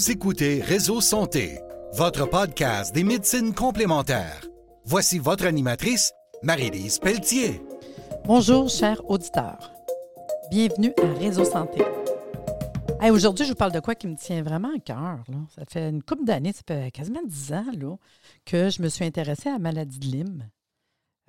Vous 0.00 0.10
écoutez 0.10 0.62
Réseau 0.62 1.02
Santé, 1.02 1.60
votre 1.92 2.26
podcast 2.26 2.94
des 2.94 3.04
médecines 3.04 3.52
complémentaires. 3.52 4.40
Voici 4.86 5.18
votre 5.18 5.44
animatrice, 5.44 6.10
Marie-Lise 6.42 6.98
Pelletier. 6.98 7.60
Bonjour, 8.24 8.70
chers 8.70 9.02
auditeurs. 9.10 9.70
Bienvenue 10.50 10.94
à 11.02 11.18
Réseau 11.18 11.44
Santé. 11.44 11.82
Aujourd'hui, 13.12 13.44
je 13.44 13.50
vous 13.50 13.56
parle 13.56 13.72
de 13.72 13.80
quoi 13.80 13.94
qui 13.94 14.06
me 14.06 14.16
tient 14.16 14.42
vraiment 14.42 14.70
à 14.74 14.78
cœur. 14.78 15.22
Ça 15.54 15.66
fait 15.68 15.90
une 15.90 16.02
couple 16.02 16.24
d'années, 16.24 16.54
ça 16.54 16.62
fait 16.66 16.90
quasiment 16.92 17.20
dix 17.26 17.52
ans 17.52 17.98
que 18.46 18.70
je 18.70 18.80
me 18.80 18.88
suis 18.88 19.04
intéressée 19.04 19.50
à 19.50 19.52
la 19.52 19.58
maladie 19.58 19.98
de 19.98 20.06
Lyme. 20.06 20.48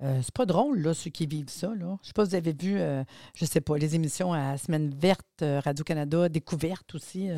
Euh, 0.02 0.20
c'est 0.22 0.34
pas 0.34 0.46
drôle, 0.46 0.80
là, 0.80 0.94
ceux 0.94 1.10
qui 1.10 1.26
vivent 1.26 1.48
ça. 1.48 1.68
Là. 1.74 1.96
Je 2.02 2.08
sais 2.08 2.12
pas 2.12 2.24
si 2.24 2.30
vous 2.30 2.36
avez 2.36 2.52
vu, 2.52 2.76
euh, 2.78 3.04
je 3.34 3.44
sais 3.44 3.60
pas, 3.60 3.78
les 3.78 3.94
émissions 3.94 4.32
à 4.32 4.58
Semaine 4.58 4.90
verte, 4.90 5.26
euh, 5.42 5.60
Radio-Canada, 5.60 6.28
Découverte 6.28 6.94
aussi. 6.94 7.28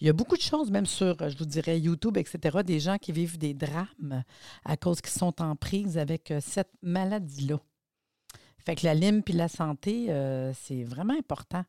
il 0.00 0.06
y 0.06 0.10
a 0.10 0.12
beaucoup 0.12 0.36
de 0.36 0.42
choses, 0.42 0.70
même 0.70 0.86
sur, 0.86 1.16
je 1.28 1.36
vous 1.38 1.46
dirais, 1.46 1.80
YouTube, 1.80 2.18
etc., 2.18 2.58
des 2.64 2.78
gens 2.78 2.98
qui 2.98 3.12
vivent 3.12 3.38
des 3.38 3.54
drames 3.54 4.22
à 4.64 4.76
cause 4.76 5.00
qu'ils 5.00 5.18
sont 5.18 5.40
en 5.40 5.56
prise 5.56 5.96
avec 5.96 6.32
cette 6.40 6.72
maladie-là. 6.82 7.58
Fait 8.58 8.76
que 8.76 8.84
la 8.84 8.94
lime 8.94 9.22
puis 9.22 9.34
la 9.34 9.48
santé, 9.48 10.08
c'est 10.54 10.84
vraiment 10.84 11.16
important. 11.18 11.64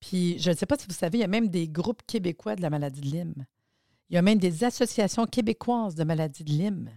Puis, 0.00 0.38
je 0.38 0.50
ne 0.50 0.56
sais 0.56 0.66
pas 0.66 0.76
si 0.76 0.86
vous 0.86 0.94
savez, 0.94 1.18
il 1.18 1.20
y 1.20 1.24
a 1.24 1.28
même 1.28 1.48
des 1.48 1.68
groupes 1.68 2.02
québécois 2.06 2.56
de 2.56 2.62
la 2.62 2.70
maladie 2.70 3.00
de 3.00 3.06
Lyme. 3.06 3.46
Il 4.10 4.14
y 4.14 4.18
a 4.18 4.22
même 4.22 4.38
des 4.38 4.64
associations 4.64 5.26
québécoises 5.26 5.94
de 5.94 6.04
maladie 6.04 6.44
de 6.44 6.50
Lyme. 6.50 6.90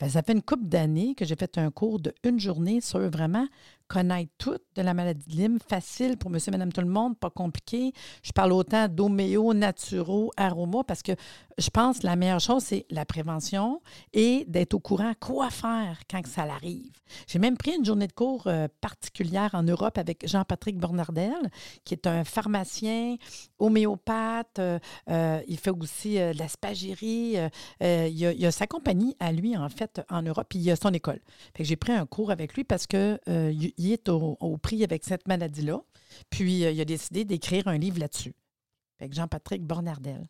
Ça 0.00 0.22
fait 0.22 0.32
une 0.32 0.42
couple 0.42 0.66
d'années 0.66 1.14
que 1.14 1.24
j'ai 1.24 1.36
fait 1.36 1.58
un 1.58 1.70
cours 1.70 2.00
de 2.00 2.14
une 2.22 2.38
journée 2.38 2.80
sur 2.80 3.00
vraiment 3.10 3.46
connaître 3.88 4.32
tout 4.38 4.58
de 4.74 4.82
la 4.82 4.94
maladie 4.94 5.26
de 5.26 5.36
Lyme, 5.36 5.58
facile 5.66 6.16
pour 6.16 6.30
monsieur, 6.30 6.52
madame, 6.52 6.72
tout 6.72 6.80
le 6.80 6.88
monde, 6.88 7.18
pas 7.18 7.30
compliqué. 7.30 7.92
Je 8.22 8.32
parle 8.32 8.52
autant 8.52 8.88
d'homéo, 8.88 9.54
naturaux, 9.54 10.30
aroma, 10.36 10.84
parce 10.84 11.02
que 11.02 11.12
je 11.58 11.70
pense 11.70 12.00
que 12.00 12.06
la 12.06 12.16
meilleure 12.16 12.40
chose, 12.40 12.62
c'est 12.62 12.86
la 12.90 13.06
prévention 13.06 13.80
et 14.12 14.44
d'être 14.48 14.74
au 14.74 14.80
courant 14.80 15.12
quoi 15.18 15.50
faire 15.50 15.98
quand 16.10 16.26
ça 16.26 16.42
arrive. 16.42 16.92
J'ai 17.26 17.38
même 17.38 17.56
pris 17.56 17.74
une 17.76 17.84
journée 17.84 18.06
de 18.06 18.12
cours 18.12 18.46
euh, 18.46 18.68
particulière 18.80 19.50
en 19.54 19.62
Europe 19.62 19.96
avec 19.96 20.26
Jean-Patrick 20.28 20.76
Bornardel, 20.76 21.50
qui 21.84 21.94
est 21.94 22.06
un 22.06 22.24
pharmacien, 22.24 23.16
homéopathe. 23.58 24.58
Euh, 24.58 24.78
euh, 25.08 25.40
il 25.48 25.58
fait 25.58 25.70
aussi 25.70 26.16
de 26.16 26.38
la 26.38 26.48
spagyrie. 26.48 27.36
il, 27.80 28.44
a, 28.44 28.48
a, 28.48 28.50
sa 28.50 28.66
compagnie 28.66 29.16
à 29.20 29.32
lui, 29.32 29.56
en 29.56 29.68
fait, 29.68 30.02
en 30.10 30.22
Europe, 30.22 30.46
puis 30.50 30.58
il 30.58 30.70
a 30.70 30.76
son 30.76 30.92
école. 30.92 31.20
j'ai 31.58 31.76
pris 31.76 31.92
un 31.92 32.06
cours 32.06 32.30
avec 32.30 32.54
lui 32.54 32.64
parce 32.64 32.86
que 32.86 33.18
il 33.26 33.72
est 33.78 34.08
au, 34.08 34.56
prix 34.58 34.84
avec 34.84 35.04
cette 35.04 35.28
maladie-là. 35.28 35.82
Puis, 36.30 36.60
il 36.60 36.80
a 36.80 36.84
décidé 36.84 37.24
d'écrire 37.24 37.68
un 37.68 37.78
livre 37.78 37.98
là-dessus. 37.98 38.34
Avec 39.00 39.12
Jean-Patrick 39.12 39.62
Bornardel. 39.62 40.26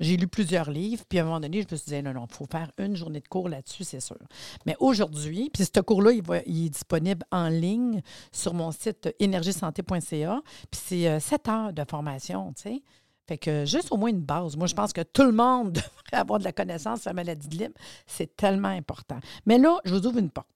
J'ai 0.00 0.16
lu 0.16 0.26
plusieurs 0.26 0.70
livres, 0.70 1.04
puis 1.08 1.18
à 1.18 1.22
un 1.22 1.26
moment 1.26 1.40
donné, 1.40 1.62
je 1.62 1.68
me 1.70 1.76
suis 1.76 1.90
dit, 1.90 2.02
non, 2.02 2.12
non, 2.12 2.26
il 2.28 2.34
faut 2.34 2.46
faire 2.50 2.70
une 2.78 2.96
journée 2.96 3.20
de 3.20 3.28
cours 3.28 3.48
là-dessus, 3.48 3.84
c'est 3.84 4.00
sûr. 4.00 4.18
Mais 4.66 4.76
aujourd'hui, 4.80 5.50
puis 5.52 5.64
ce 5.64 5.80
cours-là, 5.80 6.12
il, 6.12 6.66
est 6.66 6.70
disponible 6.70 7.24
en 7.30 7.48
ligne 7.48 8.02
sur 8.32 8.54
mon 8.54 8.72
site 8.72 9.14
énergiesanté.ca, 9.20 10.42
puis 10.70 10.80
c'est 10.84 11.20
7 11.20 11.48
euh, 11.48 11.52
heures 11.52 11.72
de 11.72 11.84
formation, 11.88 12.52
tu 12.54 12.62
sais. 12.62 12.82
Fait 13.26 13.38
que 13.38 13.64
juste 13.64 13.90
au 13.90 13.96
moins 13.96 14.10
une 14.10 14.20
base. 14.20 14.54
Moi, 14.56 14.66
je 14.66 14.74
pense 14.74 14.92
que 14.92 15.00
tout 15.00 15.22
le 15.22 15.32
monde 15.32 15.72
devrait 15.72 16.20
avoir 16.20 16.38
de 16.38 16.44
la 16.44 16.52
connaissance 16.52 17.02
sur 17.02 17.10
la 17.10 17.14
maladie 17.14 17.48
de 17.48 17.56
Lyme. 17.56 17.72
C'est 18.06 18.36
tellement 18.36 18.68
important. 18.68 19.18
Mais 19.46 19.56
là, 19.56 19.78
je 19.84 19.94
vous 19.94 20.06
ouvre 20.06 20.18
une 20.18 20.30
porte. 20.30 20.46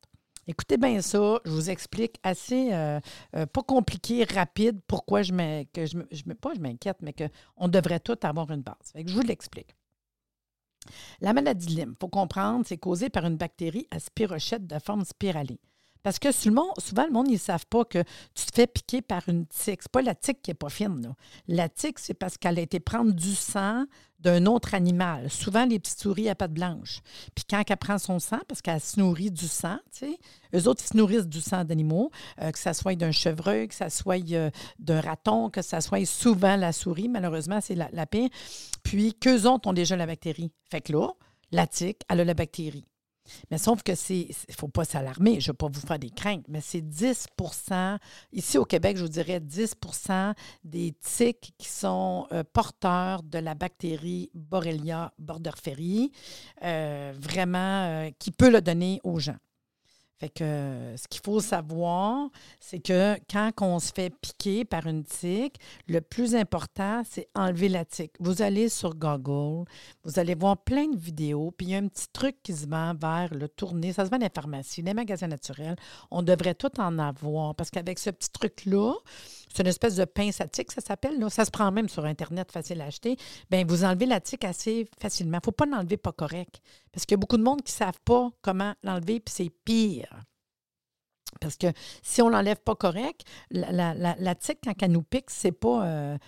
Écoutez 0.50 0.78
bien 0.78 1.02
ça, 1.02 1.40
je 1.44 1.50
vous 1.50 1.68
explique 1.68 2.18
assez, 2.22 2.72
euh, 2.72 3.00
euh, 3.36 3.44
pas 3.44 3.62
compliqué, 3.62 4.24
rapide, 4.24 4.80
pourquoi 4.86 5.20
je 5.20 5.34
m'inquiète, 5.34 6.96
mais 7.02 7.12
qu'on 7.12 7.68
devrait 7.68 8.00
tout 8.00 8.16
avoir 8.22 8.50
une 8.50 8.62
base. 8.62 8.94
je 8.94 9.14
vous 9.14 9.20
l'explique. 9.20 9.76
La 11.20 11.34
maladie 11.34 11.66
de 11.66 11.72
Lyme, 11.72 11.92
il 11.94 12.00
faut 12.00 12.08
comprendre, 12.08 12.64
c'est 12.66 12.78
causé 12.78 13.10
par 13.10 13.26
une 13.26 13.36
bactérie 13.36 13.86
à 13.90 14.00
spirochète 14.00 14.66
de 14.66 14.78
forme 14.78 15.04
spiralée. 15.04 15.60
Parce 16.02 16.18
que 16.18 16.32
souvent, 16.32 16.72
le 16.94 17.12
monde, 17.12 17.28
ils 17.28 17.34
ne 17.34 17.38
savent 17.38 17.66
pas 17.66 17.84
que 17.84 18.02
tu 18.34 18.46
te 18.46 18.54
fais 18.54 18.66
piquer 18.66 19.02
par 19.02 19.28
une 19.28 19.46
tique. 19.46 19.82
Ce 19.82 19.88
pas 19.90 20.00
la 20.00 20.14
tique 20.14 20.40
qui 20.40 20.50
n'est 20.50 20.54
pas 20.54 20.70
fine. 20.70 21.14
La 21.46 21.68
tique, 21.68 21.98
c'est 21.98 22.14
parce 22.14 22.38
qu'elle 22.38 22.58
a 22.58 22.62
été 22.62 22.80
prendre 22.80 23.12
du 23.12 23.34
sang 23.34 23.84
d'un 24.20 24.46
autre 24.46 24.74
animal. 24.74 25.30
Souvent, 25.30 25.64
les 25.64 25.78
petites 25.78 26.00
souris 26.00 26.28
à 26.28 26.34
pattes 26.34 26.52
blanches. 26.52 27.00
Puis 27.34 27.44
quand 27.48 27.62
elle 27.68 27.76
prend 27.76 27.98
son 27.98 28.18
sang, 28.18 28.40
parce 28.48 28.62
qu'elle 28.62 28.80
se 28.80 28.98
nourrit 28.98 29.30
du 29.30 29.46
sang, 29.46 29.78
tu 29.92 30.06
sais, 30.06 30.18
eux 30.54 30.68
autres, 30.68 30.82
se 30.84 30.96
nourrissent 30.96 31.28
du 31.28 31.40
sang 31.40 31.64
d'animaux, 31.64 32.10
euh, 32.40 32.50
que 32.50 32.58
ça 32.58 32.74
soit 32.74 32.96
d'un 32.96 33.12
chevreuil, 33.12 33.68
que 33.68 33.74
ça 33.74 33.90
soit 33.90 34.22
euh, 34.32 34.50
d'un 34.78 35.00
raton, 35.00 35.50
que 35.50 35.62
ça 35.62 35.80
soit 35.80 36.04
souvent 36.04 36.56
la 36.56 36.72
souris. 36.72 37.08
Malheureusement, 37.08 37.60
c'est 37.60 37.74
la. 37.74 37.88
Puis 38.82 39.14
qu'eux 39.14 39.44
autres 39.46 39.68
ont 39.68 39.72
déjà 39.72 39.96
la 39.96 40.06
bactérie. 40.06 40.52
Fait 40.70 40.80
que 40.80 40.92
là, 40.92 41.08
la 41.52 41.66
tique, 41.66 42.02
elle 42.08 42.20
a 42.20 42.24
la 42.24 42.34
bactérie. 42.34 42.86
Mais 43.50 43.58
sauf 43.58 43.82
que 43.82 43.94
c'est. 43.94 44.20
Il 44.20 44.34
ne 44.48 44.54
faut 44.54 44.68
pas 44.68 44.84
s'alarmer, 44.84 45.40
je 45.40 45.48
ne 45.48 45.52
vais 45.52 45.56
pas 45.56 45.68
vous 45.68 45.80
faire 45.80 45.98
des 45.98 46.10
craintes, 46.10 46.44
mais 46.48 46.60
c'est 46.60 46.80
10% 46.80 47.98
Ici 48.32 48.58
au 48.58 48.64
Québec, 48.64 48.96
je 48.96 49.02
vous 49.02 49.08
dirais 49.08 49.40
10% 49.40 50.34
des 50.64 50.94
tiques 51.00 51.52
qui 51.58 51.68
sont 51.68 52.26
euh, 52.32 52.42
porteurs 52.52 53.22
de 53.22 53.38
la 53.38 53.54
bactérie 53.54 54.30
Borrelia 54.34 55.12
borderferi, 55.18 56.12
euh, 56.62 57.12
vraiment, 57.18 57.84
euh, 57.84 58.10
qui 58.18 58.30
peut 58.30 58.50
le 58.50 58.60
donner 58.60 59.00
aux 59.04 59.18
gens. 59.18 59.36
Fait 60.18 60.28
que 60.28 60.94
ce 60.96 61.06
qu'il 61.06 61.20
faut 61.24 61.40
savoir, 61.40 62.28
c'est 62.58 62.80
que 62.80 63.16
quand 63.30 63.52
on 63.60 63.78
se 63.78 63.92
fait 63.92 64.10
piquer 64.10 64.64
par 64.64 64.86
une 64.86 65.04
tique, 65.04 65.56
le 65.86 66.00
plus 66.00 66.34
important, 66.34 67.02
c'est 67.08 67.28
enlever 67.36 67.68
la 67.68 67.84
tique. 67.84 68.12
Vous 68.18 68.42
allez 68.42 68.68
sur 68.68 68.96
Google, 68.96 69.68
vous 70.02 70.18
allez 70.18 70.34
voir 70.34 70.56
plein 70.56 70.88
de 70.88 70.96
vidéos, 70.96 71.52
puis 71.56 71.68
il 71.68 71.70
y 71.70 71.74
a 71.76 71.78
un 71.78 71.86
petit 71.86 72.08
truc 72.12 72.36
qui 72.42 72.52
se 72.52 72.66
vend 72.66 72.94
vers 72.94 73.32
le 73.32 73.48
tourner. 73.48 73.92
Ça 73.92 74.04
se 74.04 74.10
vend 74.10 74.18
dans 74.18 74.24
les 74.26 74.32
pharmacies, 74.34 74.82
les 74.82 74.94
magasins 74.94 75.28
naturels. 75.28 75.76
On 76.10 76.22
devrait 76.22 76.54
tout 76.54 76.80
en 76.80 76.98
avoir 76.98 77.54
parce 77.54 77.70
qu'avec 77.70 78.00
ce 78.00 78.10
petit 78.10 78.30
truc-là, 78.30 78.94
c'est 79.52 79.62
une 79.62 79.68
espèce 79.68 79.96
de 79.96 80.04
pince 80.04 80.40
à 80.40 80.48
tique, 80.48 80.72
ça 80.72 80.80
s'appelle. 80.80 81.24
Ça 81.30 81.44
se 81.44 81.50
prend 81.50 81.70
même 81.70 81.88
sur 81.88 82.04
Internet, 82.04 82.52
facile 82.52 82.80
à 82.80 82.86
acheter. 82.86 83.16
Bien, 83.50 83.64
vous 83.66 83.84
enlevez 83.84 84.06
la 84.06 84.20
tique 84.20 84.44
assez 84.44 84.86
facilement. 85.00 85.38
Il 85.38 85.40
ne 85.40 85.44
faut 85.44 85.52
pas 85.52 85.66
l'enlever 85.66 85.96
pas 85.96 86.12
correct. 86.12 86.60
Parce 86.92 87.06
qu'il 87.06 87.14
y 87.14 87.18
a 87.18 87.20
beaucoup 87.20 87.36
de 87.36 87.42
monde 87.42 87.62
qui 87.62 87.72
ne 87.72 87.76
savent 87.76 88.00
pas 88.04 88.30
comment 88.42 88.74
l'enlever, 88.82 89.20
puis 89.20 89.34
c'est 89.34 89.50
pire. 89.64 90.24
Parce 91.40 91.56
que 91.56 91.66
si 92.02 92.22
on 92.22 92.28
l'enlève 92.28 92.56
pas 92.56 92.74
correct, 92.74 93.22
la, 93.50 93.94
la, 93.94 94.34
tique, 94.34 94.58
quand 94.64 94.72
elle 94.82 94.92
nous 94.92 95.02
pique, 95.02 95.30
ce 95.30 95.48
n'est 95.48 95.52
pas, 95.52 95.86
euh, 95.86 96.18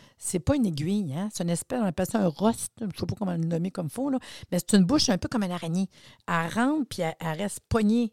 pas 0.45 0.57
une 0.57 0.67
aiguille. 0.67 1.15
Hein? 1.15 1.31
C'est 1.33 1.43
une 1.43 1.51
espèce, 1.51 1.81
on 1.81 1.87
appelle 1.87 2.07
ça 2.07 2.21
un 2.21 2.29
rost, 2.29 2.73
je 2.81 2.85
ne 2.85 2.91
sais 2.91 3.07
pas 3.07 3.15
comment 3.19 3.33
le 3.33 3.39
nommer 3.39 3.71
comme 3.71 3.89
faux, 3.89 4.11
là, 4.11 4.19
mais 4.53 4.59
c'est 4.59 4.77
une 4.77 4.85
bouche 4.85 5.09
un 5.09 5.19
peu 5.19 5.29
comme 5.29 5.43
une 5.43 5.53
araignée. 5.53 5.89
Elle 6.29 6.53
rentre, 6.53 6.87
puis 6.89 7.03
elle, 7.03 7.39
reste 7.39 7.61
poignée 7.69 8.13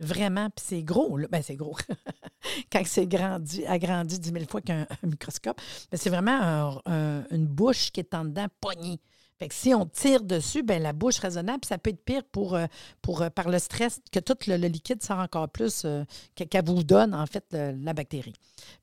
Vraiment, 0.00 0.48
puis 0.48 0.64
c'est 0.66 0.82
gros. 0.82 1.18
Là. 1.18 1.28
Ben, 1.30 1.42
c'est 1.42 1.56
gros. 1.56 1.76
Quand 2.72 2.82
c'est 2.84 3.06
grandi, 3.06 3.64
agrandi 3.66 4.18
dix 4.18 4.32
mille 4.32 4.46
fois 4.46 4.60
qu'un 4.60 4.86
microscope, 5.02 5.60
c'est 5.92 6.10
vraiment 6.10 6.80
une 6.86 7.46
bouche 7.46 7.90
qui 7.90 8.00
est 8.00 8.14
en 8.14 8.24
dedans 8.24 8.46
poignée. 8.60 9.00
Fait 9.40 9.48
que 9.48 9.54
si 9.54 9.72
on 9.72 9.86
tire 9.86 10.22
dessus, 10.22 10.62
ben 10.62 10.82
la 10.82 10.92
bouche 10.92 11.18
raisonnable, 11.18 11.64
ça 11.64 11.78
peut 11.78 11.88
être 11.88 12.04
pire 12.04 12.24
pour, 12.24 12.54
euh, 12.54 12.66
pour 13.00 13.22
euh, 13.22 13.30
par 13.30 13.48
le 13.48 13.58
stress 13.58 14.02
que 14.12 14.20
tout 14.20 14.36
le, 14.46 14.56
liquide 14.56 15.02
sort 15.02 15.18
encore 15.18 15.48
plus 15.48 15.84
euh, 15.86 16.04
qu'elle 16.34 16.62
vous 16.66 16.84
donne, 16.84 17.14
en 17.14 17.24
fait, 17.24 17.46
la 17.52 17.94
bactérie. 17.94 18.34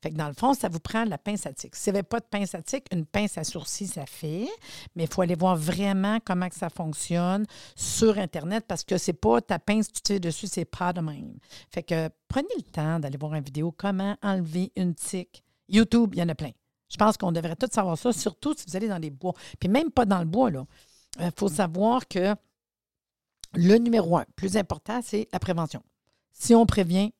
Fait 0.02 0.10
que 0.10 0.16
dans 0.16 0.26
le 0.26 0.34
fond, 0.34 0.54
ça 0.54 0.68
vous 0.68 0.80
prend 0.80 1.04
la 1.04 1.16
pince 1.16 1.46
à 1.46 1.52
tique. 1.52 1.76
Si 1.76 1.90
vous 1.90 1.94
n'avez 1.94 2.02
pas 2.02 2.18
de 2.18 2.24
pince 2.24 2.56
à 2.56 2.62
tique, 2.62 2.86
une 2.90 3.06
pince 3.06 3.38
à 3.38 3.44
sourcil, 3.44 3.86
ça 3.86 4.04
fait. 4.04 4.48
Mais 4.96 5.04
il 5.04 5.08
faut 5.08 5.22
aller 5.22 5.36
voir 5.36 5.54
vraiment 5.54 6.18
comment 6.24 6.48
ça 6.50 6.70
fonctionne 6.70 7.46
sur 7.76 8.18
Internet 8.18 8.64
parce 8.66 8.82
que 8.82 8.98
c'est 8.98 9.12
pas 9.12 9.40
ta 9.40 9.60
pince, 9.60 9.92
tu 9.92 10.00
tires 10.00 10.18
dessus, 10.18 10.48
c'est 10.48 10.64
pas 10.64 10.92
de 10.92 11.00
même. 11.00 11.38
Fait 11.70 11.84
que 11.84 12.08
prenez 12.26 12.48
le 12.56 12.64
temps 12.64 12.98
d'aller 12.98 13.16
voir 13.16 13.34
une 13.34 13.44
vidéo 13.44 13.72
comment 13.76 14.16
enlever 14.24 14.72
une 14.74 14.96
tique. 14.96 15.44
YouTube, 15.68 16.14
il 16.14 16.18
y 16.18 16.22
en 16.24 16.28
a 16.28 16.34
plein. 16.34 16.50
Je 16.88 16.96
pense 16.96 17.16
qu'on 17.16 17.32
devrait 17.32 17.56
tous 17.56 17.70
savoir 17.70 17.98
ça, 17.98 18.12
surtout 18.12 18.54
si 18.54 18.64
vous 18.66 18.76
allez 18.76 18.88
dans 18.88 18.98
les 18.98 19.10
bois. 19.10 19.34
Puis 19.58 19.68
même 19.68 19.90
pas 19.90 20.06
dans 20.06 20.20
le 20.20 20.24
bois, 20.24 20.50
là. 20.50 20.64
Il 21.18 21.26
euh, 21.26 21.30
faut 21.36 21.48
savoir 21.48 22.06
que 22.06 22.34
le 23.54 23.76
numéro 23.76 24.16
un, 24.16 24.24
plus 24.36 24.56
important, 24.56 25.00
c'est 25.02 25.28
la 25.32 25.38
prévention. 25.38 25.82
Si 26.32 26.54
on 26.54 26.66
prévient, 26.66 27.12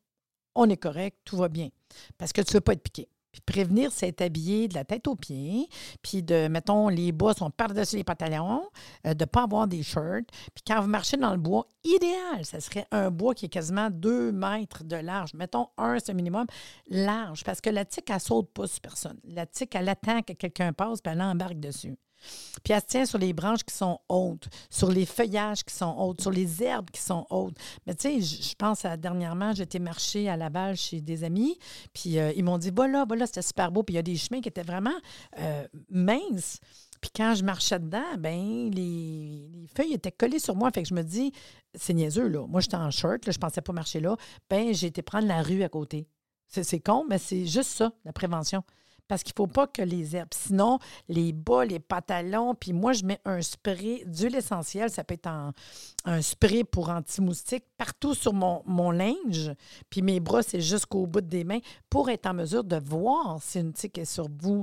on 0.54 0.68
est 0.68 0.76
correct, 0.76 1.18
tout 1.24 1.36
va 1.36 1.48
bien. 1.48 1.70
Parce 2.16 2.32
que 2.32 2.40
tu 2.40 2.52
ne 2.52 2.58
veux 2.58 2.60
pas 2.60 2.74
être 2.74 2.82
piqué. 2.82 3.08
Puis 3.32 3.40
prévenir, 3.42 3.92
c'est 3.92 4.20
habillé 4.20 4.68
de 4.68 4.74
la 4.74 4.84
tête 4.84 5.06
aux 5.06 5.14
pieds, 5.14 5.68
puis 6.02 6.22
de, 6.22 6.48
mettons, 6.48 6.88
les 6.88 7.12
bois 7.12 7.34
sont 7.34 7.50
par-dessus 7.50 7.96
les 7.96 8.04
pantalons, 8.04 8.68
euh, 9.06 9.14
de 9.14 9.24
ne 9.24 9.26
pas 9.26 9.42
avoir 9.42 9.68
des 9.68 9.82
shirts. 9.82 10.28
Puis 10.54 10.64
quand 10.66 10.80
vous 10.80 10.88
marchez 10.88 11.16
dans 11.16 11.32
le 11.32 11.38
bois, 11.38 11.66
idéal, 11.84 12.44
ce 12.44 12.60
serait 12.60 12.86
un 12.90 13.10
bois 13.10 13.34
qui 13.34 13.46
est 13.46 13.50
quasiment 13.50 13.90
deux 13.90 14.32
mètres 14.32 14.84
de 14.84 14.96
large. 14.96 15.34
Mettons 15.34 15.68
un, 15.76 15.98
c'est 15.98 16.14
minimum, 16.14 16.46
large, 16.88 17.44
parce 17.44 17.60
que 17.60 17.70
la 17.70 17.84
tique, 17.84 18.08
elle 18.10 18.20
saute 18.20 18.50
pas 18.52 18.66
sur 18.66 18.80
personne. 18.80 19.18
La 19.24 19.46
tique, 19.46 19.74
elle 19.74 19.88
attend 19.88 20.22
que 20.22 20.32
quelqu'un 20.32 20.72
passe, 20.72 21.00
puis 21.00 21.12
elle 21.12 21.22
embarque 21.22 21.60
dessus. 21.60 21.96
Puis 22.64 22.72
elle 22.72 22.80
se 22.80 22.86
tient 22.86 23.06
sur 23.06 23.18
les 23.18 23.32
branches 23.32 23.64
qui 23.64 23.74
sont 23.74 23.98
hautes, 24.08 24.48
sur 24.70 24.90
les 24.90 25.06
feuillages 25.06 25.64
qui 25.64 25.74
sont 25.74 25.94
hautes, 25.98 26.20
sur 26.20 26.30
les 26.30 26.62
herbes 26.62 26.90
qui 26.90 27.00
sont 27.00 27.26
hautes. 27.30 27.56
Mais 27.86 27.94
tu 27.94 28.20
sais, 28.20 28.20
je 28.20 28.54
pense 28.54 28.84
à 28.84 28.96
dernièrement, 28.96 29.52
j'étais 29.54 29.78
marcher 29.78 30.28
à 30.28 30.36
Laval 30.36 30.76
chez 30.76 31.00
des 31.00 31.24
amis, 31.24 31.58
puis 31.92 32.18
euh, 32.18 32.32
ils 32.36 32.44
m'ont 32.44 32.58
dit 32.58 32.70
voilà, 32.74 33.04
voilà, 33.06 33.26
c'était 33.26 33.42
super 33.42 33.70
beau, 33.70 33.82
puis 33.82 33.94
il 33.94 33.96
y 33.96 34.00
a 34.00 34.02
des 34.02 34.16
chemins 34.16 34.40
qui 34.40 34.48
étaient 34.48 34.62
vraiment 34.62 34.96
euh, 35.38 35.66
minces. 35.90 36.58
Puis 37.00 37.10
quand 37.14 37.34
je 37.34 37.44
marchais 37.44 37.78
dedans, 37.78 38.16
ben 38.18 38.70
les, 38.74 39.48
les 39.52 39.66
feuilles 39.74 39.94
étaient 39.94 40.12
collées 40.12 40.40
sur 40.40 40.56
moi. 40.56 40.70
Fait 40.72 40.82
que 40.82 40.88
je 40.88 40.94
me 40.94 41.02
dis, 41.02 41.32
c'est 41.74 41.94
niaiseux, 41.94 42.26
là. 42.26 42.46
Moi, 42.46 42.60
j'étais 42.60 42.76
en 42.76 42.90
shirt, 42.90 43.24
là, 43.24 43.32
je 43.32 43.38
pensais 43.38 43.60
pas 43.60 43.72
marcher 43.72 44.00
là. 44.00 44.16
Ben, 44.50 44.74
j'ai 44.74 44.88
été 44.88 45.02
prendre 45.02 45.28
la 45.28 45.42
rue 45.42 45.62
à 45.62 45.68
côté. 45.68 46.08
C'est 46.48 46.80
con, 46.80 47.04
mais 47.08 47.18
c'est 47.18 47.46
juste 47.46 47.70
ça, 47.70 47.92
la 48.04 48.12
prévention. 48.12 48.64
Parce 49.08 49.22
qu'il 49.22 49.32
ne 49.32 49.44
faut 49.44 49.46
pas 49.46 49.66
que 49.66 49.82
les 49.82 50.14
herbes. 50.14 50.28
Sinon, 50.32 50.78
les 51.08 51.32
bas, 51.32 51.64
les 51.64 51.80
pantalons, 51.80 52.54
puis 52.54 52.72
moi, 52.72 52.92
je 52.92 53.04
mets 53.04 53.20
un 53.24 53.42
spray 53.42 54.04
d'huile 54.06 54.36
essentielle. 54.36 54.90
Ça 54.90 55.02
peut 55.02 55.14
être 55.14 55.28
un 56.04 56.22
spray 56.22 56.64
pour 56.64 56.90
anti-moustique 56.90 57.64
partout 57.76 58.14
sur 58.14 58.32
mon, 58.32 58.62
mon 58.66 58.90
linge. 58.90 59.52
Puis 59.90 60.02
mes 60.02 60.20
bras, 60.20 60.42
c'est 60.42 60.60
jusqu'au 60.60 61.06
bout 61.06 61.20
des 61.20 61.44
mains 61.44 61.60
pour 61.88 62.10
être 62.10 62.26
en 62.26 62.34
mesure 62.34 62.64
de 62.64 62.76
voir 62.76 63.38
si 63.42 63.60
une 63.60 63.72
tique 63.72 63.98
est 63.98 64.04
sur 64.04 64.28
vous. 64.40 64.58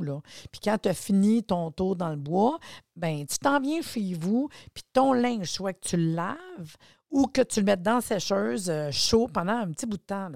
Puis 0.51 0.61
quand 0.63 0.77
tu 0.81 0.89
as 0.89 0.93
fini 0.93 1.43
ton 1.43 1.71
tour 1.71 1.95
dans 1.95 2.09
le 2.09 2.15
bois, 2.15 2.59
ben 2.95 3.25
tu 3.25 3.37
t'en 3.37 3.59
viens 3.59 3.81
chez 3.81 4.13
vous, 4.13 4.49
puis 4.73 4.83
ton 4.93 5.13
linge, 5.13 5.51
soit 5.51 5.73
que 5.73 5.87
tu 5.87 5.97
le 5.97 6.13
laves 6.13 6.75
ou 7.11 7.27
que 7.27 7.41
tu 7.41 7.59
le 7.59 7.65
mettes 7.65 7.81
dans 7.81 7.95
la 7.95 8.01
sécheuse 8.01 8.69
euh, 8.69 8.91
chaud 8.91 9.27
pendant 9.31 9.53
un 9.53 9.71
petit 9.71 9.85
bout 9.85 9.97
de 9.97 10.03
temps. 10.03 10.29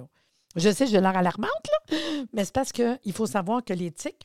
Je 0.55 0.69
sais, 0.71 0.87
j'ai 0.87 0.99
l'air 0.99 1.15
alarmante, 1.15 1.49
là, 1.91 1.97
mais 2.33 2.43
c'est 2.45 2.53
parce 2.53 2.71
qu'il 2.71 3.13
faut 3.13 3.27
savoir 3.27 3.63
que 3.63 3.73
les 3.73 3.91
tiques, 3.91 4.23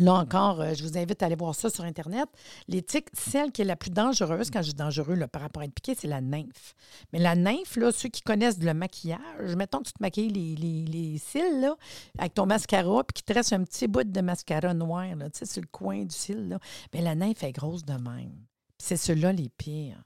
là 0.00 0.14
encore, 0.14 0.60
euh, 0.60 0.74
je 0.74 0.82
vous 0.82 0.98
invite 0.98 1.22
à 1.22 1.26
aller 1.26 1.36
voir 1.36 1.54
ça 1.54 1.70
sur 1.70 1.84
Internet. 1.84 2.28
Les 2.66 2.82
tiques, 2.82 3.08
celle 3.12 3.52
qui 3.52 3.62
est 3.62 3.64
la 3.64 3.76
plus 3.76 3.90
dangereuse, 3.90 4.50
quand 4.50 4.62
je 4.62 4.70
dis 4.70 4.74
dangereux 4.74 5.16
par 5.28 5.42
rapport 5.42 5.62
à 5.62 5.66
être 5.66 5.74
piqué, 5.74 5.94
c'est 5.94 6.08
la 6.08 6.20
nymphe. 6.20 6.74
Mais 7.12 7.20
la 7.20 7.36
nymphe, 7.36 7.76
là, 7.76 7.92
ceux 7.92 8.08
qui 8.08 8.22
connaissent 8.22 8.58
le 8.58 8.74
maquillage, 8.74 9.54
mettons 9.56 9.78
que 9.78 9.84
tu 9.84 9.92
te 9.92 10.02
maquilles 10.02 10.30
les, 10.30 10.56
les, 10.56 10.84
les 10.84 11.18
cils 11.18 11.60
là, 11.60 11.76
avec 12.18 12.34
ton 12.34 12.46
mascara, 12.46 13.04
puis 13.04 13.14
qu'il 13.14 13.24
te 13.24 13.32
reste 13.34 13.52
un 13.52 13.62
petit 13.62 13.86
bout 13.86 14.04
de 14.04 14.20
mascara 14.20 14.74
noir 14.74 15.14
là, 15.14 15.30
tu 15.30 15.38
sais, 15.38 15.46
sur 15.46 15.62
le 15.62 15.68
coin 15.68 16.02
du 16.04 16.14
cil, 16.14 16.48
là, 16.48 16.58
bien, 16.92 17.02
la 17.02 17.14
nymphe 17.14 17.44
est 17.44 17.52
grosse 17.52 17.84
de 17.84 17.94
même. 17.94 18.34
C'est 18.78 18.96
ceux-là 18.96 19.32
les 19.32 19.48
pires. 19.48 20.02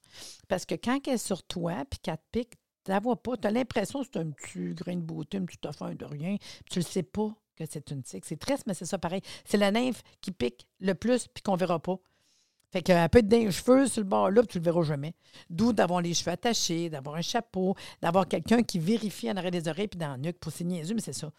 Parce 0.49 0.67
que 0.67 0.75
quand 0.75 1.01
elle 1.07 1.15
est 1.15 1.19
sur 1.19 1.43
toi, 1.43 1.85
puis 1.89 1.99
qu'elle 1.99 2.19
te 2.19 2.23
pique, 2.31 2.55
la 2.91 3.01
vois 3.01 3.17
pas. 3.17 3.37
Tu 3.37 3.49
l'impression 3.51 4.03
que 4.03 4.09
c'est 4.13 4.21
un 4.21 4.31
petit 4.31 4.75
grain 4.75 4.97
de 4.97 5.01
beauté, 5.01 5.39
un 5.39 5.45
petit 5.45 5.67
affaire 5.67 5.95
de 5.95 6.05
rien. 6.05 6.37
Puis 6.39 6.71
tu 6.71 6.79
le 6.81 6.85
sais 6.85 7.03
pas 7.03 7.35
que 7.57 7.65
c'est 7.69 7.91
une 7.91 8.03
tique. 8.03 8.25
C'est 8.25 8.39
triste, 8.39 8.65
mais 8.67 8.75
c'est 8.75 8.87
ça 8.87 8.99
pareil. 8.99 9.21
C'est 9.45 9.57
la 9.57 9.71
nymphe 9.71 10.03
qui 10.21 10.31
pique 10.31 10.67
le 10.81 10.95
plus, 10.95 11.27
puis 11.29 11.43
qu'on 11.43 11.57
verra 11.57 11.79
pas. 11.81 11.99
Fait 12.71 12.83
qu'elle 12.83 13.09
peut 13.09 13.21
être 13.21 13.29
dans 13.29 13.39
les 13.39 13.51
cheveux 13.51 13.87
sur 13.87 14.03
le 14.03 14.09
bord 14.09 14.31
là, 14.31 14.43
puis 14.43 14.49
tu 14.49 14.59
le 14.59 14.65
verras 14.65 14.83
jamais. 14.83 15.15
D'où 15.49 15.73
d'avoir 15.73 16.03
les 16.03 16.13
cheveux 16.13 16.33
attachés, 16.33 16.91
d'avoir 16.91 17.17
un 17.17 17.23
chapeau, 17.23 17.75
d'avoir 18.03 18.29
quelqu'un 18.29 18.63
qui 18.63 18.79
vérifie 18.79 19.31
en 19.31 19.37
arrêt 19.37 19.51
des 19.51 19.69
oreilles 19.69 19.89
puis 19.89 19.99
dans 19.99 20.13
le 20.17 20.19
nuque 20.19 20.39
pour 20.39 20.53
c'est 20.53 20.65
niaiseux, 20.65 20.95
mais 20.95 21.01
c'est 21.01 21.15
ça. 21.15 21.33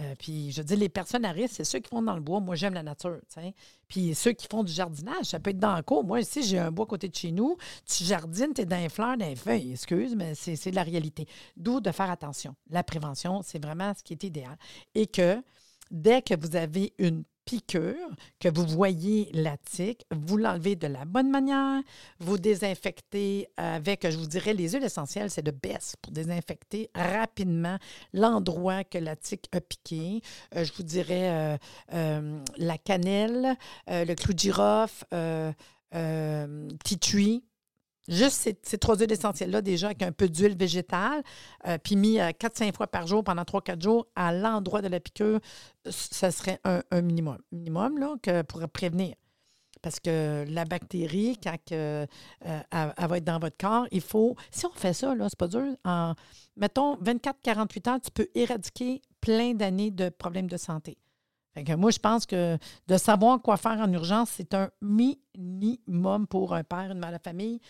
Euh, 0.00 0.14
puis 0.18 0.50
je 0.50 0.62
dis, 0.62 0.76
les 0.76 0.88
personnes 0.88 1.24
à 1.24 1.32
risque, 1.32 1.54
c'est 1.56 1.64
ceux 1.64 1.78
qui 1.78 1.88
font 1.88 2.02
dans 2.02 2.14
le 2.14 2.20
bois. 2.20 2.40
Moi, 2.40 2.56
j'aime 2.56 2.74
la 2.74 2.82
nature. 2.82 3.18
tu 3.28 3.40
sais. 3.40 3.54
Puis 3.88 4.14
ceux 4.14 4.32
qui 4.32 4.46
font 4.50 4.64
du 4.64 4.72
jardinage, 4.72 5.26
ça 5.26 5.38
peut 5.38 5.50
être 5.50 5.58
dans 5.58 5.74
la 5.74 5.82
cour. 5.82 6.04
Moi, 6.04 6.20
ici, 6.20 6.42
j'ai 6.42 6.58
un 6.58 6.70
bois 6.70 6.84
à 6.86 6.88
côté 6.88 7.08
de 7.08 7.14
chez 7.14 7.30
nous. 7.30 7.56
Tu 7.86 8.04
jardines, 8.04 8.52
tu 8.54 8.62
es 8.62 8.66
dans 8.66 8.76
les 8.76 8.88
fleurs, 8.88 9.16
dans 9.16 9.26
les 9.26 9.36
feuilles. 9.36 9.72
Excuse, 9.72 10.14
mais 10.16 10.34
c'est 10.34 10.56
c'est 10.56 10.70
la 10.70 10.82
réalité. 10.82 11.26
D'où 11.56 11.80
de 11.80 11.90
faire 11.92 12.10
attention. 12.10 12.54
La 12.70 12.82
prévention, 12.82 13.42
c'est 13.42 13.62
vraiment 13.62 13.92
ce 13.94 14.02
qui 14.02 14.14
est 14.14 14.24
idéal. 14.24 14.56
Et 14.94 15.06
que 15.06 15.42
dès 15.90 16.22
que 16.22 16.34
vous 16.34 16.56
avez 16.56 16.92
une 16.98 17.24
piqûre, 17.44 17.94
que 18.40 18.48
vous 18.48 18.66
voyez 18.66 19.30
la 19.32 19.56
tique, 19.56 20.06
vous 20.10 20.36
l'enlevez 20.36 20.76
de 20.76 20.86
la 20.86 21.04
bonne 21.04 21.30
manière, 21.30 21.82
vous 22.20 22.38
désinfectez 22.38 23.48
avec, 23.56 24.08
je 24.08 24.16
vous 24.16 24.26
dirais, 24.26 24.54
les 24.54 24.70
huiles 24.70 24.84
essentielles, 24.84 25.30
c'est 25.30 25.42
de 25.42 25.50
baisse 25.50 25.96
pour 26.00 26.12
désinfecter 26.12 26.90
rapidement 26.94 27.78
l'endroit 28.12 28.84
que 28.84 28.98
la 28.98 29.16
tique 29.16 29.48
a 29.52 29.60
piqué. 29.60 30.20
Euh, 30.54 30.64
je 30.64 30.72
vous 30.72 30.82
dirais 30.82 31.30
euh, 31.30 31.56
euh, 31.92 32.40
la 32.56 32.78
cannelle, 32.78 33.56
le 33.88 34.14
clou 34.14 34.32
de 34.32 34.38
girofle, 34.38 35.04
tree. 37.00 37.44
Juste 38.08 38.54
ces, 38.62 38.78
trois 38.78 38.96
huiles 38.96 39.12
essentielles-là, 39.12 39.62
déjà 39.62 39.86
avec 39.86 40.02
un 40.02 40.12
peu 40.12 40.28
d'huile 40.28 40.56
végétale, 40.56 41.22
euh, 41.66 41.78
puis 41.82 41.96
mis 41.96 42.18
4-5 42.18 42.74
fois 42.76 42.86
par 42.86 43.06
jour 43.06 43.24
pendant 43.24 43.42
3-4 43.42 43.82
jours 43.82 44.06
à 44.14 44.32
l'endroit 44.32 44.82
de 44.82 44.88
la 44.88 45.00
piqûre, 45.00 45.40
ça 45.88 46.30
serait 46.30 46.60
un, 46.64 46.82
un 46.90 47.00
minimum. 47.00 47.38
Minimum, 47.50 47.98
là, 47.98 48.14
que 48.22 48.42
pour 48.42 48.60
prévenir. 48.68 49.14
Parce 49.84 50.00
que 50.00 50.46
la 50.48 50.64
bactérie, 50.64 51.38
quand 51.42 51.58
euh, 51.72 52.06
elle, 52.40 52.94
elle 52.96 53.06
va 53.06 53.18
être 53.18 53.24
dans 53.24 53.38
votre 53.38 53.58
corps, 53.58 53.86
il 53.90 54.00
faut. 54.00 54.34
Si 54.50 54.64
on 54.64 54.70
fait 54.70 54.94
ça, 54.94 55.14
là, 55.14 55.28
c'est 55.28 55.38
pas 55.38 55.46
dur. 55.46 55.76
En, 55.84 56.14
mettons, 56.56 56.96
24-48 56.96 57.90
heures, 57.90 58.00
tu 58.00 58.10
peux 58.10 58.28
éradiquer 58.34 59.02
plein 59.20 59.52
d'années 59.52 59.90
de 59.90 60.08
problèmes 60.08 60.48
de 60.48 60.56
santé. 60.56 60.96
Moi, 61.76 61.90
je 61.90 61.98
pense 61.98 62.26
que 62.26 62.58
de 62.88 62.96
savoir 62.96 63.40
quoi 63.40 63.56
faire 63.56 63.78
en 63.80 63.92
urgence, 63.92 64.30
c'est 64.36 64.54
un 64.54 64.70
minimum 64.82 66.26
pour 66.26 66.54
un 66.54 66.64
père, 66.64 66.90
une 66.90 66.98
mère 66.98 67.12
de 67.12 67.22
famille, 67.22 67.60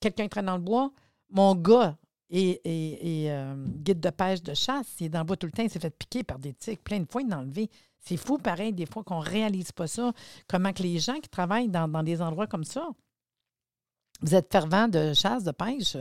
quelqu'un 0.00 0.28
traîne 0.28 0.46
dans 0.46 0.56
le 0.56 0.62
bois. 0.62 0.92
Mon 1.30 1.54
gars 1.54 1.96
est, 2.30 2.60
euh, 3.30 3.54
guide 3.78 4.00
de 4.00 4.10
pêche 4.10 4.42
de 4.42 4.54
chasse. 4.54 4.86
Il 5.00 5.06
est 5.06 5.08
dans 5.08 5.20
le 5.20 5.24
bois 5.24 5.36
tout 5.36 5.46
le 5.46 5.52
temps. 5.52 5.62
Il 5.62 5.70
s'est 5.70 5.80
fait 5.80 5.90
piquer 5.90 6.22
par 6.22 6.38
des 6.38 6.54
tiques. 6.54 6.82
Plein 6.82 7.00
de 7.00 7.06
fois, 7.10 7.22
il 7.22 7.28
l'a 7.28 7.38
enlevé. 7.38 7.68
C'est 8.00 8.16
fou, 8.16 8.38
pareil, 8.38 8.72
des 8.72 8.86
fois 8.86 9.04
qu'on 9.04 9.20
ne 9.20 9.28
réalise 9.28 9.72
pas 9.72 9.86
ça. 9.86 10.12
Comment 10.48 10.72
que 10.72 10.82
les 10.82 10.98
gens 10.98 11.20
qui 11.20 11.28
travaillent 11.28 11.68
dans, 11.68 11.88
des 12.02 12.20
endroits 12.20 12.46
comme 12.46 12.64
ça, 12.64 12.88
vous 14.20 14.34
êtes 14.34 14.50
fervent 14.50 14.88
de 14.88 15.14
chasse, 15.14 15.44
de 15.44 15.52
pêche, 15.52 15.96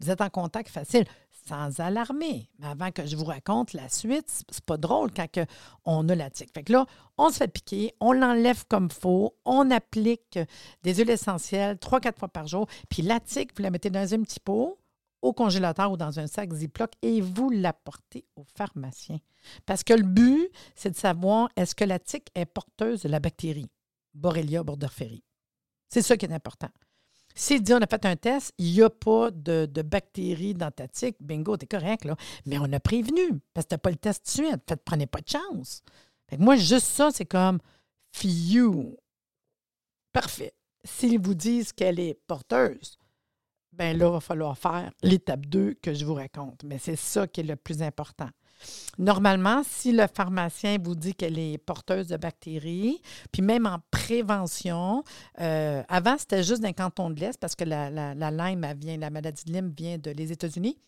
vous 0.00 0.10
êtes 0.10 0.20
en 0.20 0.30
contact 0.30 0.68
facile, 0.68 1.04
sans 1.46 1.80
alarmer. 1.80 2.48
Mais 2.58 2.66
avant 2.66 2.90
que 2.90 3.06
je 3.06 3.16
vous 3.16 3.24
raconte 3.24 3.72
la 3.72 3.88
suite, 3.88 4.28
c'est- 4.28 4.60
pas 4.64 4.76
drôle 4.76 5.10
quand 5.12 5.28
on 5.84 6.08
a 6.08 6.14
la 6.14 6.30
tique. 6.30 6.52
Fait 6.54 6.62
que 6.62 6.72
là, 6.72 6.86
on 7.18 7.30
se 7.30 7.36
fait 7.38 7.48
piquer, 7.48 7.94
on 8.00 8.12
l'enlève 8.12 8.64
comme 8.66 8.90
faut, 8.90 9.36
on 9.44 9.70
applique 9.70 10.38
des 10.82 10.94
huiles 10.94 11.10
essentielles 11.10 11.78
trois, 11.78 12.00
quatre 12.00 12.18
fois 12.18 12.28
par 12.28 12.46
jour. 12.46 12.66
Puis 12.88 13.02
la 13.02 13.20
tique, 13.20 13.56
vous 13.56 13.62
la 13.62 13.70
mettez 13.70 13.90
dans 13.90 14.14
un 14.14 14.22
petit 14.22 14.40
pot, 14.40 14.78
au 15.22 15.32
congélateur 15.32 15.90
ou 15.90 15.96
dans 15.96 16.18
un 16.20 16.26
sac 16.26 16.52
Ziploc 16.52 16.92
et 17.00 17.20
vous 17.22 17.48
l'apportez 17.50 18.26
au 18.36 18.44
pharmacien. 18.56 19.18
Parce 19.64 19.82
que 19.82 19.94
le 19.94 20.02
but, 20.02 20.50
c'est 20.74 20.90
de 20.90 20.96
savoir 20.96 21.48
est-ce 21.56 21.74
que 21.74 21.84
la 21.84 21.98
tique 21.98 22.30
est 22.34 22.44
porteuse 22.44 23.02
de 23.02 23.08
la 23.08 23.20
bactérie 23.20 23.70
Borrelia 24.12 24.62
burgdorferi? 24.62 25.24
C'est 25.88 26.02
ça 26.02 26.16
qui 26.16 26.26
est 26.26 26.32
important. 26.32 26.68
S'il 27.34 27.62
dit 27.62 27.74
on 27.74 27.78
a 27.78 27.86
fait 27.86 28.04
un 28.06 28.16
test, 28.16 28.52
il 28.58 28.72
n'y 28.72 28.82
a 28.82 28.90
pas 28.90 29.30
de, 29.30 29.66
bactéries 29.82 30.54
dans 30.54 30.70
ta 30.70 30.86
tique, 30.86 31.16
bingo, 31.20 31.56
t'es 31.56 31.66
correct, 31.66 32.04
là. 32.04 32.16
Mais 32.46 32.58
on 32.58 32.72
a 32.72 32.80
prévenu, 32.80 33.40
parce 33.52 33.64
que 33.64 33.70
tu 33.70 33.74
n'as 33.74 33.78
pas 33.78 33.90
le 33.90 33.96
test 33.96 34.24
de 34.24 34.30
suite. 34.30 34.62
Fait 34.68 34.76
prenez 34.76 35.06
pas 35.06 35.20
de 35.20 35.28
chance. 35.28 35.82
Fait 36.28 36.38
moi, 36.38 36.56
juste 36.56 36.86
ça, 36.86 37.10
c'est 37.12 37.26
comme 37.26 37.58
few. 38.12 38.96
Parfait. 40.12 40.54
S'ils 40.84 41.18
vous 41.18 41.34
disent 41.34 41.72
qu'elle 41.72 41.98
est 41.98 42.14
porteuse, 42.26 42.98
ben 43.72 43.98
là, 43.98 44.06
il 44.06 44.12
va 44.12 44.20
falloir 44.20 44.56
faire 44.56 44.92
l'étape 45.02 45.46
2 45.46 45.74
que 45.74 45.92
je 45.92 46.04
vous 46.04 46.14
raconte. 46.14 46.62
Mais 46.62 46.78
c'est 46.78 46.96
ça 46.96 47.26
qui 47.26 47.40
est 47.40 47.44
le 47.44 47.56
plus 47.56 47.82
important. 47.82 48.30
Normalement, 48.98 49.62
si 49.64 49.92
le 49.92 50.06
pharmacien 50.06 50.78
vous 50.82 50.94
dit 50.94 51.14
qu'elle 51.14 51.38
est 51.38 51.58
porteuse 51.58 52.08
de 52.08 52.16
bactéries, 52.16 53.00
puis 53.32 53.42
même 53.42 53.66
en 53.66 53.78
prévention, 53.90 55.02
euh, 55.40 55.82
avant, 55.88 56.16
c'était 56.18 56.42
juste 56.42 56.62
d'un 56.62 56.72
canton 56.72 57.10
de 57.10 57.20
l'Est 57.20 57.38
parce 57.38 57.54
que 57.54 57.64
la, 57.64 57.90
la, 57.90 58.30
Lyme, 58.30 58.66
vient, 58.76 58.96
la 58.96 59.10
maladie 59.10 59.44
de 59.44 59.52
Lyme 59.52 59.72
vient 59.76 59.98
de 59.98 60.10
les 60.10 60.32
États-Unis. 60.32 60.78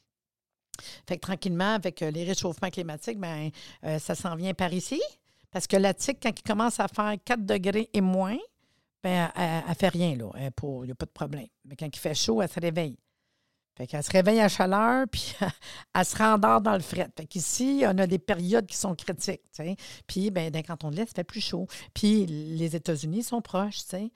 Fait 1.09 1.17
que 1.17 1.23
tranquillement, 1.23 1.75
avec 1.75 2.03
euh, 2.03 2.11
les 2.11 2.25
réchauffements 2.25 2.71
climatiques, 2.71 3.19
ben, 3.19 3.51
euh, 3.85 3.99
ça 3.99 4.15
s'en 4.15 4.37
vient 4.37 4.55
par 4.55 4.73
ici. 4.73 5.01
Parce 5.51 5.67
que 5.67 5.77
la 5.77 5.95
tique, 5.95 6.19
quand 6.23 6.33
il 6.39 6.43
commence 6.43 6.81
à 6.81 6.89
faire 6.89 7.15
4 7.25 7.45
degrés 7.45 7.89
et 7.93 8.01
moins, 8.01 8.37
ben, 9.03 9.31
elle 9.35 9.63
ne 9.69 9.75
fait 9.75 9.89
rien, 9.89 10.17
là. 10.17 10.31
Il 10.37 10.41
n'y 10.85 10.91
a 10.91 10.95
pas 10.95 11.07
de 11.07 11.11
problème. 11.11 11.47
Mais 11.65 11.77
quand 11.77 11.87
il 11.87 11.99
fait 11.99 12.15
chaud, 12.15 12.43
elle 12.43 12.49
se 12.49 12.61
réveille. 12.61 12.99
Fait 13.77 13.87
qu'elle 13.87 14.03
se 14.03 14.11
réveille 14.11 14.41
à 14.41 14.49
chaleur, 14.49 15.07
puis 15.13 15.35
elle 15.95 16.05
se 16.05 16.17
rendort 16.17 16.61
dans 16.61 16.75
le 16.75 16.81
fret. 16.81 17.09
Fait 17.17 17.27
qu'ici, 17.27 17.83
on 17.85 17.99
a 17.99 18.07
des 18.07 18.19
périodes 18.19 18.67
qui 18.67 18.77
sont 18.77 18.95
critiques. 18.95 19.43
Puis, 20.07 20.31
ben, 20.31 20.51
d'un 20.51 20.63
canton 20.63 20.91
de 20.91 21.05
fait 21.05 21.25
plus 21.25 21.41
chaud. 21.41 21.67
Puis, 21.95 22.27
les 22.27 22.75
États-Unis 22.75 23.23
sont 23.23 23.43
proches, 23.43 23.83
tu 23.83 23.89
sais. 23.91 24.11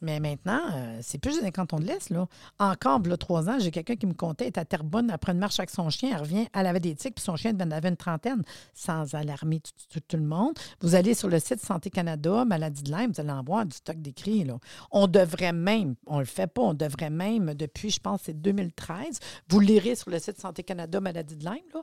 Mais 0.00 0.20
maintenant, 0.20 0.60
euh, 0.74 0.98
c'est 1.02 1.18
plus 1.18 1.40
d'un 1.40 1.50
canton 1.50 1.78
de 1.78 1.84
l'Est, 1.84 2.10
là. 2.10 2.26
Encore, 2.58 3.00
là, 3.00 3.16
trois 3.16 3.48
ans, 3.48 3.58
j'ai 3.58 3.70
quelqu'un 3.70 3.96
qui 3.96 4.06
me 4.06 4.14
comptait, 4.14 4.44
elle 4.44 4.48
est 4.48 4.58
à 4.58 4.64
Terrebonne, 4.64 5.10
après 5.10 5.32
une 5.32 5.38
marche 5.38 5.58
avec 5.58 5.70
son 5.70 5.90
chien, 5.90 6.10
elle 6.14 6.20
revient, 6.20 6.46
elle 6.54 6.66
avait 6.66 6.80
des 6.80 6.94
tiques, 6.94 7.16
puis 7.16 7.24
son 7.24 7.36
chien 7.36 7.52
en 7.60 7.70
avait 7.70 7.88
une 7.88 7.96
trentaine, 7.96 8.42
sans 8.74 9.14
alarmer 9.14 9.60
tout, 9.60 10.16
le 10.16 10.22
monde. 10.22 10.54
Vous 10.80 10.94
allez 10.94 11.14
sur 11.14 11.28
le 11.28 11.38
site 11.40 11.60
Santé 11.60 11.90
Canada, 11.90 12.44
Maladie 12.44 12.82
de 12.82 12.92
Lyme, 12.92 13.12
vous 13.12 13.20
allez 13.20 13.32
en 13.32 13.42
voir 13.42 13.66
du 13.66 13.76
stock 13.76 14.00
d'écrits, 14.00 14.44
là. 14.44 14.58
On 14.90 15.08
devrait 15.08 15.52
même, 15.52 15.96
on 16.06 16.20
le 16.20 16.24
fait 16.24 16.46
pas, 16.46 16.62
on 16.62 16.74
devrait 16.74 17.10
même, 17.10 17.54
depuis, 17.54 17.90
je 17.90 18.00
pense, 18.00 18.22
c'est 18.24 18.40
2013, 18.40 19.18
vous 19.48 19.60
lirez 19.60 19.96
sur 19.96 20.10
le 20.10 20.18
site 20.18 20.40
Santé 20.40 20.62
Canada, 20.62 21.00
Maladie 21.00 21.36
de 21.36 21.44
Lyme, 21.44 21.64
là, 21.74 21.82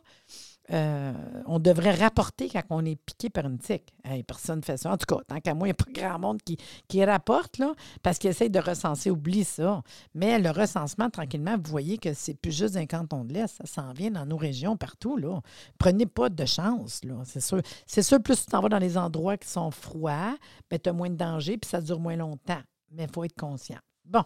euh, 0.72 1.14
on 1.46 1.60
devrait 1.60 1.94
rapporter 1.94 2.50
quand 2.50 2.62
on 2.70 2.86
est 2.86 2.96
piqué 2.96 3.30
par 3.30 3.46
une 3.46 3.60
tique. 3.60 3.94
Personne 4.28 4.60
ne 4.60 4.64
fait 4.64 4.78
ça. 4.78 4.92
En 4.92 4.98
tout 4.98 5.06
cas, 5.06 5.22
tant 5.28 5.40
qu'à 5.40 5.54
moi, 5.54 5.68
il 5.68 5.70
n'y 5.70 5.72
a 5.72 5.76
pas 5.76 5.92
grand 5.92 6.20
monde 6.20 6.40
qui, 6.42 7.06
rapporte, 7.06 7.62
parce 8.02 8.18
qu'ils 8.18 8.32
essayent 8.32 8.50
de 8.50 8.60
recenser, 8.60 9.12
oublie 9.12 9.44
ça. 9.44 9.84
Mais 10.14 10.40
le 10.40 10.50
recensement, 10.50 11.10
tranquillement, 11.10 11.56
vous 11.58 11.70
voyez 11.70 11.98
que 11.98 12.14
c'est 12.14 12.34
plus 12.34 12.52
juste 12.52 12.78
un 12.78 12.86
canton 12.86 13.24
de 13.26 13.34
l'Est. 13.34 13.56
Ça 13.58 13.66
s'en 13.66 13.94
vient 13.94 14.12
dans 14.12 14.26
nos 14.26 14.38
régions, 14.38 14.78
partout. 14.78 15.18
Là. 15.18 15.40
Prenez 15.78 16.06
pas 16.06 16.30
de 16.30 16.46
chance. 16.46 17.02
C'est 17.26 17.42
sûr. 17.42 17.62
C'est 17.86 18.04
sûr, 18.04 18.22
plus 18.22 18.44
tu 18.44 18.52
t'en 18.52 18.62
vas 18.62 18.70
dans 18.70 18.80
les 18.80 18.98
endroits 18.98 19.38
qui 19.38 19.48
sont 19.48 19.72
froids, 19.72 20.36
ben, 20.70 20.80
tu 20.80 20.90
as 20.90 20.94
moins 20.94 21.10
de 21.10 21.16
danger, 21.16 21.58
puis 21.58 21.70
ça 21.70 21.82
dure 21.82 22.00
moins 22.00 22.16
longtemps. 22.16 22.62
mais 22.92 23.04
il 23.04 23.10
faut 23.14 23.24
être 23.24 23.36
conscient. 23.36 23.80
Bon. 24.06 24.24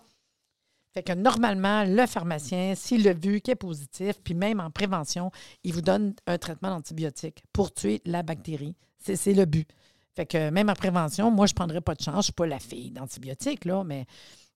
Fait 0.93 1.03
que 1.03 1.13
normalement, 1.13 1.83
le 1.83 2.05
pharmacien, 2.07 2.73
s'il 2.75 3.03
l'a 3.03 3.13
vu 3.13 3.41
qui 3.41 3.51
est 3.51 3.55
positif, 3.55 4.19
puis 4.23 4.33
même 4.33 4.59
en 4.59 4.71
prévention, 4.71 5.31
il 5.63 5.73
vous 5.73 5.81
donne 5.81 6.15
un 6.25 6.37
traitement 6.37 6.69
d'antibiotique 6.69 7.43
pour 7.53 7.73
tuer 7.73 8.01
la 8.05 8.23
bactérie. 8.23 8.75
C'est 8.97 9.33
le 9.33 9.45
but. 9.45 9.69
Fait 10.15 10.25
que 10.25 10.49
même 10.49 10.69
en 10.69 10.73
prévention, 10.73 11.31
moi, 11.31 11.45
je 11.45 11.53
ne 11.53 11.55
prendrais 11.55 11.81
pas 11.81 11.95
de 11.95 12.01
chance. 12.01 12.13
Je 12.13 12.17
ne 12.17 12.23
suis 12.23 12.33
pas 12.33 12.47
la 12.47 12.59
fille 12.59 12.91
d'antibiotiques, 12.91 13.65
là, 13.65 13.83
mais 13.83 14.05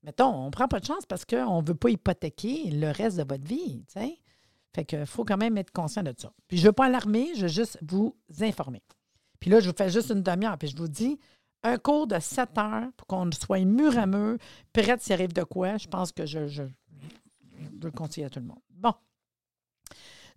mettons, 0.03 0.33
on 0.33 0.45
ne 0.47 0.51
prend 0.51 0.67
pas 0.67 0.79
de 0.79 0.85
chance 0.85 1.05
parce 1.07 1.23
qu'on 1.23 1.61
ne 1.61 1.67
veut 1.67 1.75
pas 1.75 1.89
hypothéquer 1.89 2.71
le 2.71 2.91
reste 2.91 3.17
de 3.17 3.23
votre 3.23 3.45
vie. 3.45 3.85
Fait 4.75 4.85
que 4.85 5.05
faut 5.05 5.23
quand 5.23 5.37
même 5.37 5.57
être 5.57 5.71
conscient 5.71 6.01
de 6.01 6.13
ça. 6.17 6.33
Puis 6.47 6.57
je 6.57 6.63
ne 6.63 6.67
veux 6.67 6.73
pas 6.73 6.85
alarmer, 6.85 7.29
je 7.35 7.43
veux 7.43 7.47
juste 7.47 7.77
vous 7.87 8.15
informer. 8.41 8.81
Puis 9.39 9.51
là, 9.51 9.59
je 9.59 9.69
vous 9.69 9.75
fais 9.77 9.89
juste 9.89 10.09
une 10.09 10.23
demi-heure, 10.23 10.57
puis 10.57 10.67
je 10.67 10.75
vous 10.75 10.87
dis, 10.87 11.19
un 11.63 11.77
cours 11.77 12.07
de 12.07 12.19
7 12.19 12.57
heures 12.57 12.91
pour 12.97 13.07
qu'on 13.07 13.29
soit 13.31 13.63
mur 13.65 13.97
à 13.97 14.05
mur, 14.05 14.37
prête 14.73 15.01
s'il 15.01 15.13
arrive 15.13 15.33
de 15.33 15.43
quoi, 15.43 15.77
je 15.77 15.87
pense 15.87 16.11
que 16.11 16.25
je, 16.25 16.47
je, 16.47 16.63
le 17.81 17.91
conseille 17.91 18.23
à 18.23 18.29
tout 18.29 18.39
le 18.39 18.45
monde. 18.45 18.61
Bon. 18.69 18.93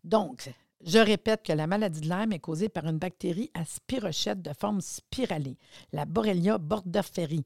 Donc, 0.05 0.51
je 0.85 0.99
répète 0.99 1.43
que 1.43 1.53
la 1.53 1.67
maladie 1.67 2.01
de 2.01 2.09
Lyme 2.09 2.33
est 2.33 2.39
causée 2.39 2.69
par 2.69 2.87
une 2.87 2.99
bactérie 2.99 3.51
à 3.55 3.65
spirochette 3.65 4.43
de 4.43 4.53
forme 4.53 4.81
spiralée, 4.81 5.59
la 5.93 6.05
Borrelia 6.05 6.59
burgdorferi, 6.59 7.45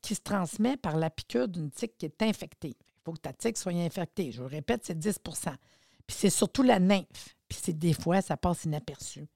qui 0.00 0.14
se 0.14 0.20
transmet 0.20 0.76
par 0.76 0.96
la 0.96 1.10
piqûre 1.10 1.48
d'une 1.48 1.70
tique 1.70 1.98
qui 1.98 2.06
est 2.06 2.22
infectée. 2.22 2.76
Il 2.78 3.02
faut 3.04 3.12
que 3.12 3.20
ta 3.20 3.32
tique 3.32 3.56
soit 3.56 3.72
infectée. 3.72 4.30
Je 4.30 4.42
vous 4.42 4.48
répète, 4.48 4.84
c'est 4.84 4.98
10% 4.98 5.54
Puis 6.06 6.16
c'est 6.16 6.30
surtout 6.30 6.62
la 6.62 6.78
nymphe. 6.78 7.36
Puis 7.48 7.74
des 7.74 7.94
fois, 7.94 8.20
ça 8.22 8.36
passe 8.36 8.64
inaperçu. 8.64 9.26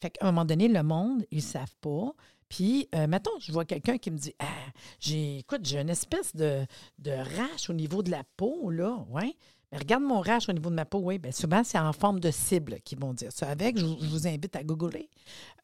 Fait 0.00 0.10
qu'à 0.10 0.26
un 0.26 0.32
moment 0.32 0.44
donné, 0.44 0.68
le 0.68 0.82
monde, 0.82 1.24
ils 1.30 1.36
ne 1.36 1.42
savent 1.42 1.76
pas. 1.80 2.12
Puis, 2.50 2.88
euh, 2.96 3.06
mettons, 3.06 3.30
je 3.40 3.52
vois 3.52 3.64
quelqu'un 3.64 3.96
qui 3.96 4.10
me 4.10 4.18
dit 4.18 4.34
ah, 4.40 4.44
j'ai, 4.98 5.38
écoute, 5.38 5.60
j'ai 5.62 5.78
une 5.78 5.88
espèce 5.88 6.34
de, 6.34 6.66
de 6.98 7.12
rache 7.12 7.70
au 7.70 7.72
niveau 7.72 8.02
de 8.02 8.10
la 8.10 8.24
peau, 8.36 8.70
là. 8.70 9.06
Ouais. 9.08 9.34
Mais 9.70 9.78
regarde 9.78 10.02
mon 10.02 10.20
rache 10.20 10.48
au 10.48 10.52
niveau 10.52 10.68
de 10.68 10.74
ma 10.74 10.84
peau, 10.84 10.98
oui. 10.98 11.20
Bien, 11.20 11.30
souvent, 11.30 11.62
c'est 11.62 11.78
en 11.78 11.92
forme 11.92 12.18
de 12.18 12.32
cible 12.32 12.80
qu'ils 12.84 12.98
vont 12.98 13.14
dire 13.14 13.30
ça. 13.30 13.48
Avec, 13.48 13.78
je, 13.78 13.84
vous 13.84 14.26
invite 14.26 14.56
à 14.56 14.64
googler. 14.64 15.08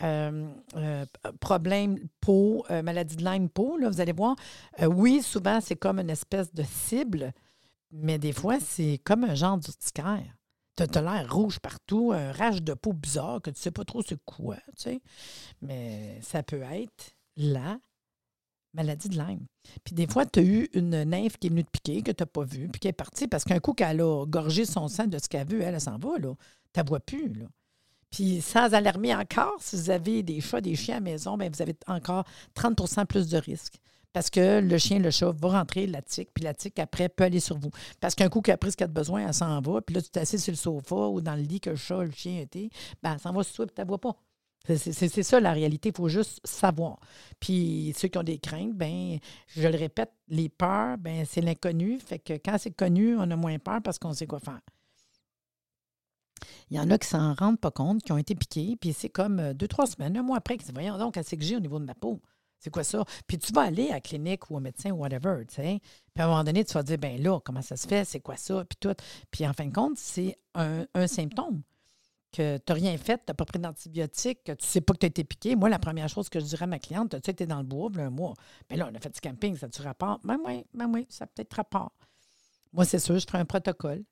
Euh, 0.00 0.48
euh, 0.76 1.04
problème 1.40 1.98
peau, 2.20 2.64
maladie 2.70 3.16
de 3.16 3.24
Lyme 3.24 3.48
peau, 3.48 3.76
là, 3.76 3.90
vous 3.90 4.00
allez 4.00 4.12
voir. 4.12 4.36
oui, 4.80 5.22
souvent, 5.22 5.60
c'est 5.60 5.76
comme 5.76 5.98
une 5.98 6.10
espèce 6.10 6.54
de 6.54 6.62
cible, 6.62 7.32
mais 7.90 8.16
des 8.18 8.32
fois, 8.32 8.60
c'est 8.60 9.00
comme 9.02 9.24
un 9.24 9.34
genre 9.34 9.58
d'urticaire. 9.58 10.36
Tu 10.76 10.82
as, 10.82 11.02
l'air 11.02 11.32
rouge 11.32 11.58
partout, 11.58 12.12
un 12.12 12.32
rage 12.32 12.62
de 12.62 12.74
peau 12.74 12.92
bizarre 12.92 13.40
que 13.40 13.50
tu 13.50 13.60
sais 13.60 13.70
pas 13.70 13.84
trop 13.84 14.02
c'est 14.02 14.22
quoi, 14.24 14.56
tu 14.76 14.82
sais. 14.82 15.00
Mais 15.62 16.20
ça 16.22 16.42
peut 16.42 16.62
être 16.62 17.14
la 17.36 17.78
maladie 18.74 19.08
de 19.08 19.16
Lyme. 19.16 19.46
Puis 19.84 19.94
des 19.94 20.06
fois, 20.06 20.26
tu 20.26 20.40
as 20.40 20.42
eu 20.42 20.68
une 20.74 21.04
nymphe 21.04 21.38
qui 21.38 21.46
est 21.46 21.50
venue 21.50 21.64
te 21.64 21.70
piquer, 21.70 22.02
que 22.02 22.12
tu 22.12 22.22
n'as 22.22 22.26
pas 22.26 22.44
vue, 22.44 22.68
puis 22.68 22.78
qui 22.78 22.88
est 22.88 22.92
partie 22.92 23.26
parce 23.26 23.44
qu'un 23.44 23.58
coup 23.58 23.72
qu'elle 23.72 24.00
a 24.00 24.24
gorgé 24.26 24.66
son 24.66 24.88
sang 24.88 25.06
de 25.06 25.18
ce 25.18 25.28
qu'elle 25.28 25.40
a 25.40 25.44
vu, 25.44 25.62
elle, 25.62 25.74
elle 25.74 25.80
s'en 25.80 25.98
va, 25.98 26.18
là. 26.18 26.34
Tu 26.74 26.82
vois 26.82 27.00
plus, 27.00 27.32
là. 27.32 27.46
Puis 28.10 28.40
sans 28.40 28.72
alarmer 28.72 29.14
encore, 29.14 29.56
si 29.60 29.76
vous 29.76 29.90
avez 29.90 30.22
des 30.22 30.40
chats, 30.40 30.60
des 30.60 30.76
chiens 30.76 30.96
à 30.96 31.00
la 31.00 31.04
maison, 31.04 31.36
bien, 31.36 31.50
vous 31.50 31.62
avez 31.62 31.76
encore 31.86 32.24
30% 32.54 33.06
plus 33.06 33.28
de 33.28 33.38
risques. 33.38 33.80
Parce 34.16 34.30
que 34.30 34.60
le 34.60 34.78
chien, 34.78 34.98
le 34.98 35.10
chat 35.10 35.30
va 35.30 35.48
rentrer 35.50 35.86
la 35.86 36.00
tique, 36.00 36.30
puis 36.32 36.42
la 36.42 36.54
tique, 36.54 36.78
après, 36.78 37.10
peut 37.10 37.24
aller 37.24 37.38
sur 37.38 37.58
vous. 37.58 37.68
Parce 38.00 38.14
qu'un 38.14 38.30
coup 38.30 38.40
qu'elle 38.40 38.54
a 38.54 38.56
pris 38.56 38.70
ce 38.72 38.76
qu'elle 38.78 38.86
a 38.86 38.90
besoin, 38.90 39.26
elle 39.26 39.34
s'en 39.34 39.60
va, 39.60 39.82
puis 39.82 39.94
là, 39.94 40.00
tu 40.00 40.08
t'assieds 40.08 40.38
sur 40.38 40.52
le 40.52 40.56
sofa 40.56 41.08
ou 41.08 41.20
dans 41.20 41.34
le 41.34 41.42
lit 41.42 41.60
que 41.60 41.68
le 41.68 41.76
chat, 41.76 42.02
le 42.02 42.10
chien 42.10 42.40
était, 42.40 42.70
ben, 43.02 43.12
elle 43.12 43.20
s'en 43.20 43.34
va 43.34 43.42
sur 43.42 43.56
toi, 43.56 43.66
puis 43.66 43.74
tu 43.74 43.82
ne 43.82 43.86
vois 43.86 44.00
pas. 44.00 44.16
C'est 44.64 45.22
ça 45.22 45.38
la 45.38 45.52
réalité, 45.52 45.90
il 45.90 45.94
faut 45.94 46.08
juste 46.08 46.40
savoir. 46.44 46.98
Puis 47.40 47.92
ceux 47.94 48.08
qui 48.08 48.16
ont 48.16 48.22
des 48.22 48.38
craintes, 48.38 48.72
ben 48.72 49.18
je 49.48 49.68
le 49.68 49.76
répète, 49.76 50.12
les 50.28 50.48
peurs, 50.48 50.96
ben 50.96 51.26
c'est 51.28 51.42
l'inconnu. 51.42 52.00
Fait 52.00 52.18
que 52.18 52.32
quand 52.42 52.56
c'est 52.58 52.74
connu, 52.74 53.18
on 53.18 53.30
a 53.30 53.36
moins 53.36 53.58
peur 53.58 53.82
parce 53.84 53.98
qu'on 53.98 54.14
sait 54.14 54.26
quoi 54.26 54.40
faire. 54.40 54.62
Il 56.70 56.78
y 56.78 56.80
en 56.80 56.90
a 56.90 56.96
qui 56.96 57.06
s'en 57.06 57.34
rendent 57.34 57.60
pas 57.60 57.70
compte, 57.70 58.02
qui 58.02 58.12
ont 58.12 58.18
été 58.18 58.34
piqués, 58.34 58.76
puis 58.80 58.94
c'est 58.94 59.10
comme 59.10 59.40
euh, 59.40 59.52
deux, 59.52 59.68
trois 59.68 59.86
semaines, 59.86 60.16
un 60.16 60.22
mois 60.22 60.38
après, 60.38 60.56
qui 60.56 60.64
disent 60.64 60.72
Voyons 60.72 60.96
donc, 60.96 61.12
qu'est-ce 61.12 61.36
que 61.36 61.44
j'ai 61.44 61.56
au 61.56 61.60
niveau 61.60 61.78
de 61.78 61.84
ma 61.84 61.94
peau? 61.94 62.22
C'est 62.58 62.70
quoi 62.70 62.84
ça? 62.84 63.04
Puis 63.26 63.38
tu 63.38 63.52
vas 63.52 63.62
aller 63.62 63.90
à 63.90 63.94
la 63.94 64.00
clinique 64.00 64.50
ou 64.50 64.56
au 64.56 64.60
médecin 64.60 64.90
ou 64.90 64.96
whatever, 64.96 65.44
tu 65.46 65.56
sais. 65.56 65.80
Puis 66.14 66.22
à 66.22 66.24
un 66.24 66.28
moment 66.28 66.44
donné, 66.44 66.64
tu 66.64 66.72
vas 66.72 66.82
te 66.82 66.88
dire, 66.88 66.98
ben 66.98 67.22
là, 67.22 67.38
comment 67.40 67.62
ça 67.62 67.76
se 67.76 67.86
fait? 67.86 68.04
C'est 68.04 68.20
quoi 68.20 68.36
ça? 68.36 68.64
Puis 68.64 68.76
tout. 68.80 68.94
Puis 69.30 69.46
en 69.46 69.52
fin 69.52 69.66
de 69.66 69.72
compte, 69.72 69.98
c'est 69.98 70.38
un, 70.54 70.86
symptôme 71.06 71.62
que 72.32 72.58
tu 72.58 72.62
n'as 72.68 72.74
rien 72.74 72.98
fait, 72.98 73.18
tu 73.18 73.24
n'as 73.28 73.34
pas 73.34 73.44
pris 73.44 73.58
d'antibiotiques, 73.58 74.44
que 74.44 74.52
tu 74.52 74.64
ne 74.64 74.68
sais 74.68 74.80
pas 74.80 74.94
que 74.94 74.98
tu 74.98 75.06
as 75.06 75.08
été 75.08 75.24
piqué. 75.24 75.56
Moi, 75.56 75.68
la 75.68 75.78
première 75.78 76.08
chose 76.08 76.28
que 76.28 76.40
je 76.40 76.44
dirais 76.44 76.64
à 76.64 76.66
ma 76.66 76.78
cliente, 76.78 77.20
tu 77.22 77.30
été 77.30 77.46
dans 77.46 77.58
le 77.58 77.64
bois 77.64 77.90
un 77.98 78.10
mois. 78.10 78.34
Bien 78.68 78.78
là, 78.78 78.88
on 78.90 78.94
a 78.94 79.00
fait 79.00 79.10
du 79.10 79.20
camping, 79.20 79.56
ça 79.56 79.66
a-tu 79.66 79.82
rapport? 79.82 80.20
Ben 80.24 80.38
oui, 80.44 80.64
ben 80.74 80.90
oui, 80.92 81.06
ça 81.08 81.24
a 81.24 81.26
peut-être 81.26 81.54
rapport. 81.54 81.92
Moi, 82.72 82.84
c'est 82.84 82.98
sûr, 82.98 83.18
je 83.18 83.26
prends 83.26 83.38
un 83.38 83.44
protocole. 83.44 84.02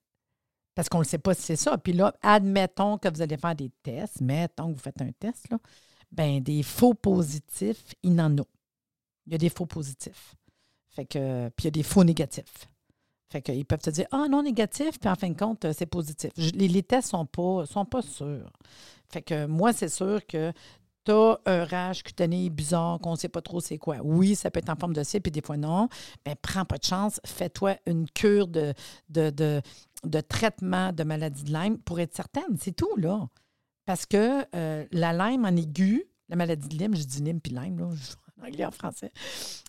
Parce 0.75 0.89
qu'on 0.89 0.99
ne 0.99 1.05
sait 1.05 1.19
pas 1.19 1.35
si 1.35 1.43
c'est 1.43 1.57
ça. 1.57 1.79
Puis 1.79 1.93
là, 1.93 2.13
admettons 2.21 2.99
que 2.99 3.09
vous 3.09 3.23
allez 3.23 3.37
faire 3.37 3.55
des 3.55 3.71
tests, 3.83 4.21
mettons 4.21 4.69
que 4.69 4.73
vous 4.73 4.83
faites 4.83 5.01
un 5.01 5.13
test, 5.13 5.49
là 5.51 5.59
ben 6.15 6.41
des 6.43 6.63
faux 6.63 6.95
positifs, 6.95 7.95
il 8.03 8.15
n'en 8.15 8.31
a. 8.39 8.45
Il 9.27 9.33
y 9.33 9.35
a 9.35 9.39
des 9.39 9.49
faux 9.49 9.67
positifs. 9.67 10.35
Fait 10.91 11.05
que, 11.05 11.49
puis 11.49 11.65
il 11.65 11.65
y 11.65 11.69
a 11.69 11.71
des 11.73 11.83
faux 11.83 12.05
négatifs. 12.05 12.69
Fait 13.31 13.43
qu'ils 13.43 13.65
peuvent 13.65 13.81
te 13.81 13.91
dire 13.91 14.07
Ah 14.13 14.27
non, 14.31 14.43
négatif, 14.43 15.01
puis 15.01 15.11
en 15.11 15.17
fin 15.17 15.29
de 15.29 15.37
compte, 15.37 15.67
c'est 15.73 15.87
positif. 15.87 16.31
les, 16.37 16.83
tests 16.83 17.09
ne 17.09 17.19
sont 17.19 17.27
pas, 17.27 17.67
sont 17.67 17.85
pas 17.85 18.03
sûrs. 18.03 18.51
Fait 19.11 19.23
que 19.23 19.47
moi, 19.47 19.73
c'est 19.73 19.89
sûr 19.89 20.25
que 20.27 20.53
tu 21.05 21.13
as 21.13 21.39
un 21.47 21.65
rage 21.65 22.03
cutané 22.03 22.49
bizarre 22.49 22.99
qu'on 23.01 23.13
ne 23.13 23.17
sait 23.17 23.29
pas 23.29 23.43
trop 23.43 23.61
c'est 23.61 23.79
quoi. 23.79 23.97
Oui, 24.03 24.37
ça 24.37 24.51
peut 24.51 24.59
être 24.59 24.71
en 24.71 24.77
forme 24.77 24.95
de 24.95 25.03
cible, 25.03 25.23
puis 25.23 25.33
des 25.33 25.43
fois 25.43 25.57
non. 25.57 25.89
Mais 26.25 26.35
prends 26.37 26.65
pas 26.65 26.79
de 26.79 26.85
chance. 26.85 27.21
Fais-toi 27.25 27.77
une 27.87 28.09
cure 28.09 28.47
de, 28.47 28.73
de, 29.09 29.31
de, 29.31 29.61
de, 30.05 30.21
traitement 30.21 30.93
de 30.93 31.03
maladie 31.03 31.45
de 31.45 31.53
Lyme 31.53 31.79
pour 31.79 32.01
être 32.01 32.15
certaine. 32.15 32.57
C'est 32.61 32.77
tout, 32.77 32.97
là. 32.97 33.29
Parce 33.87 34.07
que 34.07 34.45
euh, 34.55 34.87
la 34.93 35.13
Lyme 35.13 35.45
en 35.45 35.57
aiguë, 35.57 36.05
la 36.29 36.37
maladie 36.37 36.69
de 36.69 36.77
Lyme, 36.77 36.97
je 36.97 37.05
dis 37.05 37.23
Lyme 37.23 37.41
puis 37.41 37.53
Lyme, 37.53 37.79
là, 37.79 37.87
en 37.87 38.47
anglais, 38.47 38.65
en 38.65 38.71
français. 38.71 39.13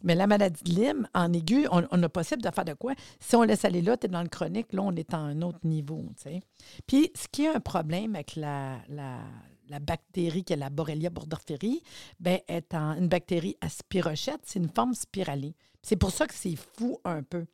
Mais 0.04 0.16
la 0.16 0.28
maladie 0.28 0.64
de 0.64 0.72
Lyme, 0.72 1.08
en 1.14 1.32
aiguë, 1.34 1.68
on, 1.72 1.82
a 1.82 2.10
possible 2.10 2.42
de 2.42 2.50
faire 2.50 2.66
de 2.66 2.74
quoi? 2.74 2.94
Si 3.20 3.36
on 3.36 3.44
laisse 3.44 3.66
aller 3.66 3.82
là, 3.82 3.98
tu 3.98 4.06
es 4.06 4.10
dans 4.10 4.22
le 4.22 4.30
chronique, 4.30 4.74
là, 4.74 4.82
on 4.84 4.96
est 4.96 5.14
à 5.14 5.18
un 5.18 5.42
autre 5.42 5.60
niveau. 5.64 6.04
sais. 6.18 6.42
Puis, 6.88 7.12
ce 7.16 7.28
qui 7.30 7.46
est 7.46 7.56
un 7.56 7.60
problème 7.60 8.16
avec 8.16 8.36
la, 8.36 8.78
la, 8.90 9.80
bactérie 9.80 10.44
qui 10.44 10.54
est 10.54 10.58
la 10.58 10.70
Borrelia 10.70 11.10
burgdorferi, 11.10 11.82
bien, 12.20 12.40
est 12.48 12.74
une 12.74 13.08
bactérie 13.08 13.58
à 13.62 13.70
spirochette, 13.70 14.42
c'est 14.46 14.60
une 14.60 14.70
forme 14.70 14.94
spiralée. 14.94 15.56
C'est 15.82 15.98
pour 15.98 16.12
ça 16.12 16.26
que 16.26 16.34
c'est 16.34 16.56
fou 16.56 17.00
un 17.04 17.22
peu. 17.22 17.46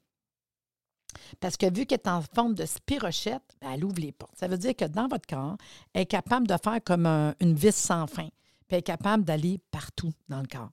Parce 1.39 1.57
que 1.57 1.71
vu 1.71 1.85
qu'elle 1.85 1.99
est 2.03 2.07
en 2.07 2.21
forme 2.21 2.53
de 2.53 2.65
spirochette, 2.65 3.43
ben, 3.61 3.71
elle 3.73 3.85
ouvre 3.85 3.99
les 3.99 4.11
portes. 4.11 4.37
Ça 4.37 4.47
veut 4.47 4.57
dire 4.57 4.75
que 4.75 4.85
dans 4.85 5.07
votre 5.07 5.27
corps, 5.27 5.57
elle 5.93 6.03
est 6.03 6.05
capable 6.05 6.47
de 6.47 6.55
faire 6.63 6.79
comme 6.83 7.05
une 7.05 7.55
vis 7.55 7.75
sans 7.75 8.07
fin. 8.07 8.29
Puis 8.67 8.75
elle 8.75 8.79
est 8.79 8.83
capable 8.83 9.23
d'aller 9.23 9.59
partout 9.71 10.11
dans 10.29 10.41
le 10.41 10.47
corps. 10.47 10.71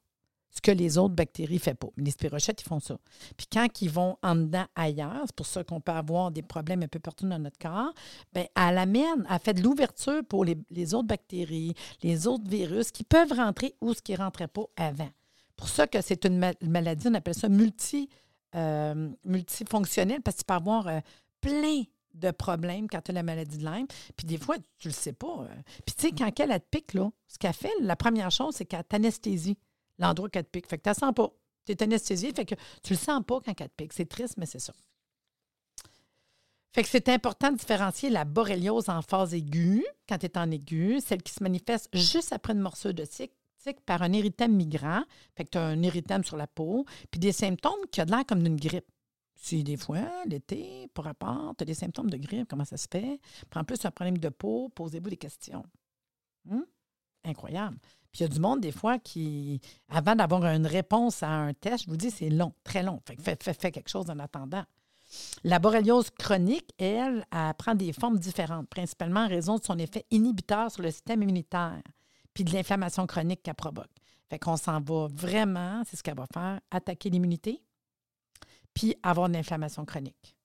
Ce 0.50 0.60
que 0.60 0.70
les 0.72 0.98
autres 0.98 1.14
bactéries 1.14 1.54
ne 1.54 1.60
font 1.60 1.74
pas. 1.74 1.88
Les 1.96 2.10
spirochettes, 2.10 2.62
ils 2.62 2.68
font 2.68 2.80
ça. 2.80 2.98
Puis 3.36 3.46
quand 3.52 3.80
ils 3.80 3.90
vont 3.90 4.16
en 4.22 4.34
dedans 4.34 4.66
ailleurs, 4.74 5.22
c'est 5.26 5.36
pour 5.36 5.46
ça 5.46 5.62
qu'on 5.62 5.80
peut 5.80 5.92
avoir 5.92 6.32
des 6.32 6.42
problèmes 6.42 6.82
un 6.82 6.88
peu 6.88 6.98
partout 6.98 7.28
dans 7.28 7.38
notre 7.38 7.58
corps, 7.58 7.92
bien, 8.32 8.46
elle 8.56 8.78
amène, 8.78 9.26
elle 9.30 9.38
fait 9.38 9.54
de 9.54 9.62
l'ouverture 9.62 10.24
pour 10.28 10.44
les, 10.44 10.94
autres 10.94 11.06
bactéries, 11.06 11.74
les 12.02 12.26
autres 12.26 12.48
virus 12.48 12.90
qui 12.90 13.04
peuvent 13.04 13.32
rentrer 13.32 13.74
ou 13.80 13.94
ce 13.94 14.02
qui 14.02 14.12
ne 14.12 14.18
rentrait 14.18 14.48
pas 14.48 14.64
avant. 14.76 15.10
Pour 15.56 15.68
ça 15.68 15.86
que 15.86 16.00
c'est 16.00 16.24
une 16.24 16.52
maladie, 16.62 17.08
on 17.08 17.14
appelle 17.14 17.34
ça 17.34 17.48
multi 17.48 18.08
euh, 18.54 19.10
multifonctionnel 19.24 20.22
parce 20.22 20.36
que 20.36 20.40
tu 20.40 20.46
peux 20.46 20.54
avoir 20.54 20.88
euh, 20.88 21.00
plein 21.40 21.82
de 22.14 22.30
problèmes 22.30 22.88
quand 22.88 23.00
tu 23.02 23.10
as 23.10 23.14
la 23.14 23.22
maladie 23.22 23.58
de 23.58 23.64
Lyme. 23.64 23.86
Puis 24.16 24.26
des 24.26 24.38
fois, 24.38 24.56
tu 24.78 24.88
le 24.88 24.94
sais 24.94 25.12
pas. 25.12 25.42
Euh. 25.42 25.62
Puis 25.86 25.94
tu 25.94 26.08
sais, 26.08 26.12
quand 26.12 26.30
elle, 26.40 26.50
te 26.60 26.66
pique, 26.70 26.94
là, 26.94 27.10
ce 27.26 27.38
qu'elle 27.38 27.52
fait, 27.52 27.72
la 27.80 27.96
première 27.96 28.30
chose, 28.30 28.54
c'est 28.56 28.64
qu'elle 28.64 28.84
t'anesthésie 28.84 29.58
l'endroit 29.98 30.28
qu'elle 30.28 30.44
te 30.44 30.50
pique. 30.50 30.68
Fait 30.68 30.78
que 30.78 30.82
tu 30.82 30.88
ne 30.88 30.94
sens 30.94 31.14
pas. 31.14 31.30
Tu 31.66 31.72
es 31.72 31.82
anesthésié, 31.82 32.32
fait 32.32 32.46
que 32.46 32.54
tu 32.82 32.94
le 32.94 32.98
sens 32.98 33.22
pas 33.26 33.40
quand 33.40 33.60
elle 33.60 33.68
te 33.68 33.74
pique. 33.76 33.92
C'est 33.92 34.08
triste, 34.08 34.34
mais 34.38 34.46
c'est 34.46 34.58
ça. 34.58 34.72
Fait 36.72 36.82
que 36.82 36.88
c'est 36.88 37.08
important 37.08 37.50
de 37.50 37.56
différencier 37.56 38.10
la 38.10 38.24
borréliose 38.24 38.88
en 38.88 39.02
phase 39.02 39.34
aiguë, 39.34 39.84
quand 40.08 40.18
tu 40.18 40.26
es 40.26 40.38
en 40.38 40.50
aiguë, 40.50 41.00
celle 41.00 41.22
qui 41.22 41.32
se 41.32 41.42
manifeste 41.42 41.88
juste 41.94 42.32
après 42.32 42.52
une 42.52 42.60
morsure 42.60 42.94
de 42.94 43.04
par 43.84 44.02
un 44.02 44.12
érythème 44.12 44.54
migrant. 44.54 45.02
Fait 45.36 45.44
que 45.44 45.50
tu 45.50 45.58
as 45.58 45.64
un 45.64 45.82
érythème 45.82 46.24
sur 46.24 46.36
la 46.36 46.46
peau, 46.46 46.84
puis 47.10 47.18
des 47.18 47.32
symptômes 47.32 47.86
qui 47.90 48.00
ont 48.00 48.06
l'air 48.06 48.24
comme 48.26 48.42
d'une 48.42 48.56
grippe. 48.56 48.86
Si 49.40 49.62
des 49.62 49.76
fois, 49.76 50.24
l'été, 50.26 50.88
pour 50.94 51.04
rapport, 51.04 51.54
tu 51.56 51.62
as 51.62 51.64
des 51.64 51.74
symptômes 51.74 52.10
de 52.10 52.16
grippe, 52.16 52.48
comment 52.48 52.64
ça 52.64 52.76
se 52.76 52.88
fait? 52.90 53.20
Puis 53.48 53.60
en 53.60 53.64
plus, 53.64 53.84
un 53.84 53.90
problème 53.90 54.18
de 54.18 54.28
peau, 54.28 54.68
posez-vous 54.74 55.10
des 55.10 55.16
questions. 55.16 55.64
Hum? 56.50 56.66
Incroyable. 57.24 57.78
Puis 58.10 58.20
il 58.20 58.22
y 58.22 58.24
a 58.24 58.28
du 58.28 58.40
monde, 58.40 58.60
des 58.60 58.72
fois, 58.72 58.98
qui, 58.98 59.60
avant 59.88 60.16
d'avoir 60.16 60.44
une 60.46 60.66
réponse 60.66 61.22
à 61.22 61.30
un 61.30 61.52
test, 61.52 61.84
je 61.84 61.90
vous 61.90 61.96
dis, 61.96 62.10
c'est 62.10 62.30
long, 62.30 62.52
très 62.64 62.82
long. 62.82 63.00
Fait 63.06 63.16
que 63.16 63.22
fait, 63.22 63.70
quelque 63.70 63.90
chose 63.90 64.10
en 64.10 64.18
attendant. 64.18 64.64
La 65.44 65.58
borréliose 65.58 66.10
chronique, 66.10 66.72
elle, 66.78 67.24
prend 67.58 67.74
des 67.74 67.92
formes 67.92 68.18
différentes, 68.18 68.68
principalement 68.68 69.20
en 69.20 69.28
raison 69.28 69.56
de 69.56 69.64
son 69.64 69.78
effet 69.78 70.04
inhibiteur 70.10 70.70
sur 70.70 70.82
le 70.82 70.90
système 70.90 71.22
immunitaire 71.22 71.82
puis 72.34 72.44
de 72.44 72.52
l'inflammation 72.52 73.06
chronique 73.06 73.42
qu'elle 73.42 73.54
provoque. 73.54 73.90
Fait 74.28 74.38
qu'on 74.38 74.56
s'en 74.56 74.80
va 74.80 75.08
vraiment, 75.10 75.82
c'est 75.86 75.96
ce 75.96 76.02
qu'elle 76.02 76.16
va 76.16 76.26
faire, 76.32 76.60
attaquer 76.70 77.10
l'immunité, 77.10 77.62
puis 78.74 78.94
avoir 79.02 79.28
de 79.28 79.34
l'inflammation 79.34 79.84
chronique. 79.84 80.36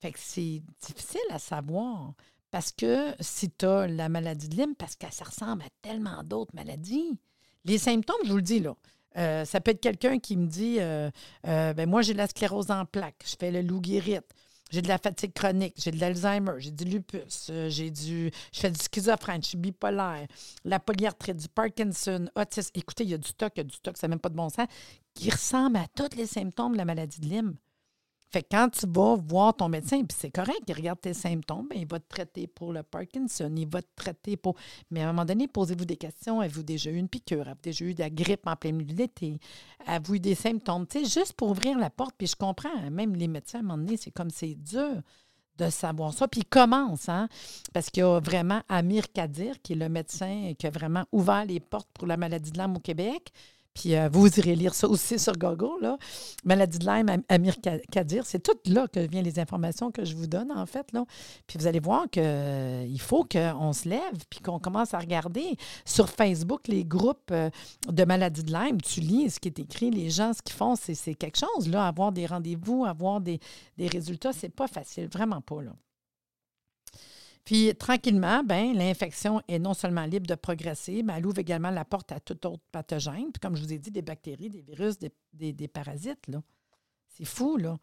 Fait 0.00 0.12
que 0.12 0.18
c'est 0.18 0.62
difficile 0.80 1.20
à 1.30 1.38
savoir 1.38 2.14
parce 2.50 2.72
que 2.72 3.14
si 3.20 3.50
tu 3.50 3.64
as 3.64 3.86
la 3.86 4.08
maladie 4.08 4.48
de 4.48 4.56
Lyme, 4.56 4.74
parce 4.74 4.96
que 4.96 5.06
ça 5.10 5.24
ressemble 5.24 5.62
à 5.62 5.68
tellement 5.82 6.22
d'autres 6.24 6.54
maladies, 6.54 7.18
les 7.64 7.78
symptômes, 7.78 8.16
je 8.24 8.30
vous 8.30 8.36
le 8.36 8.42
dis 8.42 8.60
là, 8.60 8.74
euh, 9.16 9.44
ça 9.44 9.60
peut 9.60 9.72
être 9.72 9.80
quelqu'un 9.80 10.18
qui 10.18 10.36
me 10.36 10.46
dit 10.46 10.76
euh, 10.80 11.10
euh, 11.46 11.74
ben 11.74 11.88
moi, 11.88 12.02
j'ai 12.02 12.14
la 12.14 12.26
sclérose 12.26 12.70
en 12.70 12.84
plaques, 12.86 13.24
je 13.24 13.36
fais 13.38 13.50
le 13.50 13.62
loup 13.62 13.80
guérite, 13.80 14.26
j'ai 14.70 14.82
de 14.82 14.88
la 14.88 14.98
fatigue 14.98 15.32
chronique, 15.32 15.74
j'ai 15.76 15.90
de 15.90 16.00
l'Alzheimer, 16.00 16.52
j'ai 16.58 16.70
du 16.70 16.84
lupus, 16.84 17.50
j'ai 17.68 17.90
du. 17.90 18.30
Je 18.52 18.60
fais 18.60 18.70
du 18.70 18.78
schizophrène, 18.78 19.42
je 19.42 19.48
suis 19.48 19.58
bipolaire, 19.58 20.26
la 20.64 20.78
polyarthrite, 20.78 21.36
du 21.36 21.48
Parkinson, 21.48 22.28
autisme. 22.36 22.70
Écoutez, 22.74 23.04
il 23.04 23.10
y 23.10 23.14
a 23.14 23.18
du 23.18 23.28
stock, 23.28 23.52
il 23.56 23.58
y 23.58 23.60
a 23.60 23.64
du 23.64 23.74
stock, 23.74 23.96
ça 23.96 24.06
n'a 24.06 24.12
même 24.12 24.20
pas 24.20 24.28
de 24.28 24.36
bon 24.36 24.48
sens, 24.48 24.66
qui 25.14 25.30
ressemble 25.30 25.76
à 25.76 25.86
tous 25.94 26.16
les 26.16 26.26
symptômes 26.26 26.72
de 26.72 26.78
la 26.78 26.84
maladie 26.84 27.20
de 27.20 27.26
Lyme. 27.26 27.56
Fait 28.30 28.42
que 28.42 28.48
quand 28.52 28.68
tu 28.70 28.86
vas 28.86 29.16
voir 29.16 29.54
ton 29.56 29.68
médecin, 29.68 30.04
puis 30.04 30.16
c'est 30.18 30.30
correct, 30.30 30.60
il 30.68 30.74
regarde 30.74 31.00
tes 31.00 31.14
symptômes, 31.14 31.66
bien, 31.68 31.80
il 31.80 31.86
va 31.86 31.98
te 31.98 32.08
traiter 32.08 32.46
pour 32.46 32.72
le 32.72 32.84
Parkinson, 32.84 33.52
il 33.56 33.68
va 33.68 33.82
te 33.82 33.88
traiter 33.96 34.36
pour. 34.36 34.54
Mais 34.90 35.02
à 35.02 35.08
un 35.08 35.12
moment 35.12 35.24
donné, 35.24 35.48
posez-vous 35.48 35.84
des 35.84 35.96
questions. 35.96 36.40
Avez-vous 36.40 36.62
déjà 36.62 36.90
eu 36.90 36.96
une 36.96 37.08
piqûre? 37.08 37.42
Avez-vous 37.42 37.62
déjà 37.62 37.84
eu 37.84 37.94
de 37.94 38.00
la 38.00 38.10
grippe 38.10 38.46
en 38.46 38.54
plein 38.54 38.72
milieu 38.72 38.94
de 38.94 38.98
l'été? 38.98 39.40
Avez-vous 39.86 40.14
eu 40.14 40.20
des 40.20 40.36
symptômes? 40.36 40.86
Tu 40.86 41.04
sais, 41.04 41.20
juste 41.20 41.32
pour 41.32 41.50
ouvrir 41.50 41.76
la 41.78 41.90
porte, 41.90 42.14
puis 42.16 42.28
je 42.28 42.36
comprends, 42.36 42.70
hein, 42.76 42.90
même 42.90 43.16
les 43.16 43.28
médecins, 43.28 43.58
à 43.58 43.60
un 43.62 43.64
moment 43.64 43.78
donné, 43.78 43.96
c'est 43.96 44.12
comme 44.12 44.30
c'est 44.30 44.54
dur 44.54 45.02
de 45.58 45.68
savoir 45.68 46.12
ça. 46.12 46.28
Puis 46.28 46.42
il 46.42 46.46
commence, 46.46 47.08
hein? 47.08 47.28
Parce 47.72 47.90
qu'il 47.90 48.02
y 48.02 48.06
a 48.06 48.18
vraiment 48.20 48.62
Amir 48.68 49.12
Kadir, 49.12 49.60
qui 49.62 49.74
est 49.74 49.76
le 49.76 49.88
médecin 49.88 50.52
qui 50.58 50.66
a 50.66 50.70
vraiment 50.70 51.04
ouvert 51.12 51.44
les 51.44 51.60
portes 51.60 51.90
pour 51.92 52.06
la 52.06 52.16
maladie 52.16 52.50
de 52.50 52.58
l'âme 52.58 52.76
au 52.76 52.80
Québec. 52.80 53.32
Puis 53.74 53.94
euh, 53.94 54.08
vous 54.12 54.26
irez 54.38 54.56
lire 54.56 54.74
ça 54.74 54.88
aussi 54.88 55.18
sur 55.18 55.32
Google. 55.34 55.80
Là. 55.80 55.98
Maladie 56.44 56.78
de 56.78 56.86
Lyme, 56.86 57.22
Amir 57.28 57.54
Kadir, 57.90 58.26
c'est 58.26 58.40
tout 58.40 58.58
là 58.66 58.88
que 58.88 59.00
viennent 59.00 59.24
les 59.24 59.38
informations 59.38 59.90
que 59.90 60.04
je 60.04 60.16
vous 60.16 60.26
donne, 60.26 60.50
en 60.52 60.66
fait. 60.66 60.92
Là. 60.92 61.04
Puis 61.46 61.58
vous 61.58 61.66
allez 61.66 61.80
voir 61.80 62.08
qu'il 62.10 62.22
euh, 62.24 62.96
faut 62.98 63.24
qu'on 63.24 63.72
se 63.72 63.88
lève 63.88 64.24
puis 64.28 64.40
qu'on 64.40 64.58
commence 64.58 64.94
à 64.94 64.98
regarder 64.98 65.56
sur 65.84 66.08
Facebook 66.08 66.68
les 66.68 66.84
groupes 66.84 67.30
euh, 67.30 67.50
de 67.88 68.04
maladie 68.04 68.42
de 68.42 68.52
Lyme. 68.52 68.80
Tu 68.80 69.00
lis 69.00 69.30
ce 69.30 69.40
qui 69.40 69.48
est 69.48 69.58
écrit, 69.58 69.90
les 69.90 70.10
gens, 70.10 70.32
ce 70.32 70.42
qu'ils 70.42 70.56
font, 70.56 70.74
c'est 70.76 71.14
quelque 71.14 71.38
chose. 71.38 71.68
Là, 71.68 71.86
avoir 71.86 72.12
des 72.12 72.26
rendez-vous, 72.26 72.84
avoir 72.84 73.20
des, 73.20 73.40
des 73.78 73.86
résultats, 73.86 74.32
c'est 74.32 74.48
pas 74.48 74.66
facile, 74.66 75.08
vraiment 75.08 75.40
pas. 75.40 75.62
Là. 75.62 75.72
Puis 77.44 77.74
tranquillement, 77.74 78.42
ben, 78.44 78.74
l'infection 78.74 79.40
est 79.48 79.58
non 79.58 79.74
seulement 79.74 80.04
libre 80.04 80.26
de 80.26 80.34
progresser, 80.34 81.02
mais 81.02 81.14
elle 81.16 81.26
ouvre 81.26 81.38
également 81.38 81.70
la 81.70 81.84
porte 81.84 82.12
à 82.12 82.20
tout 82.20 82.46
autre 82.46 82.62
pathogène. 82.70 83.32
Puis 83.32 83.40
comme 83.40 83.56
je 83.56 83.62
vous 83.62 83.72
ai 83.72 83.78
dit, 83.78 83.90
des 83.90 84.02
bactéries, 84.02 84.50
des 84.50 84.60
virus, 84.60 84.98
des, 84.98 85.68
parasites. 85.68 86.28
Là. 86.28 86.42
C'est 87.08 87.24
fou, 87.24 87.56
là. 87.56 87.78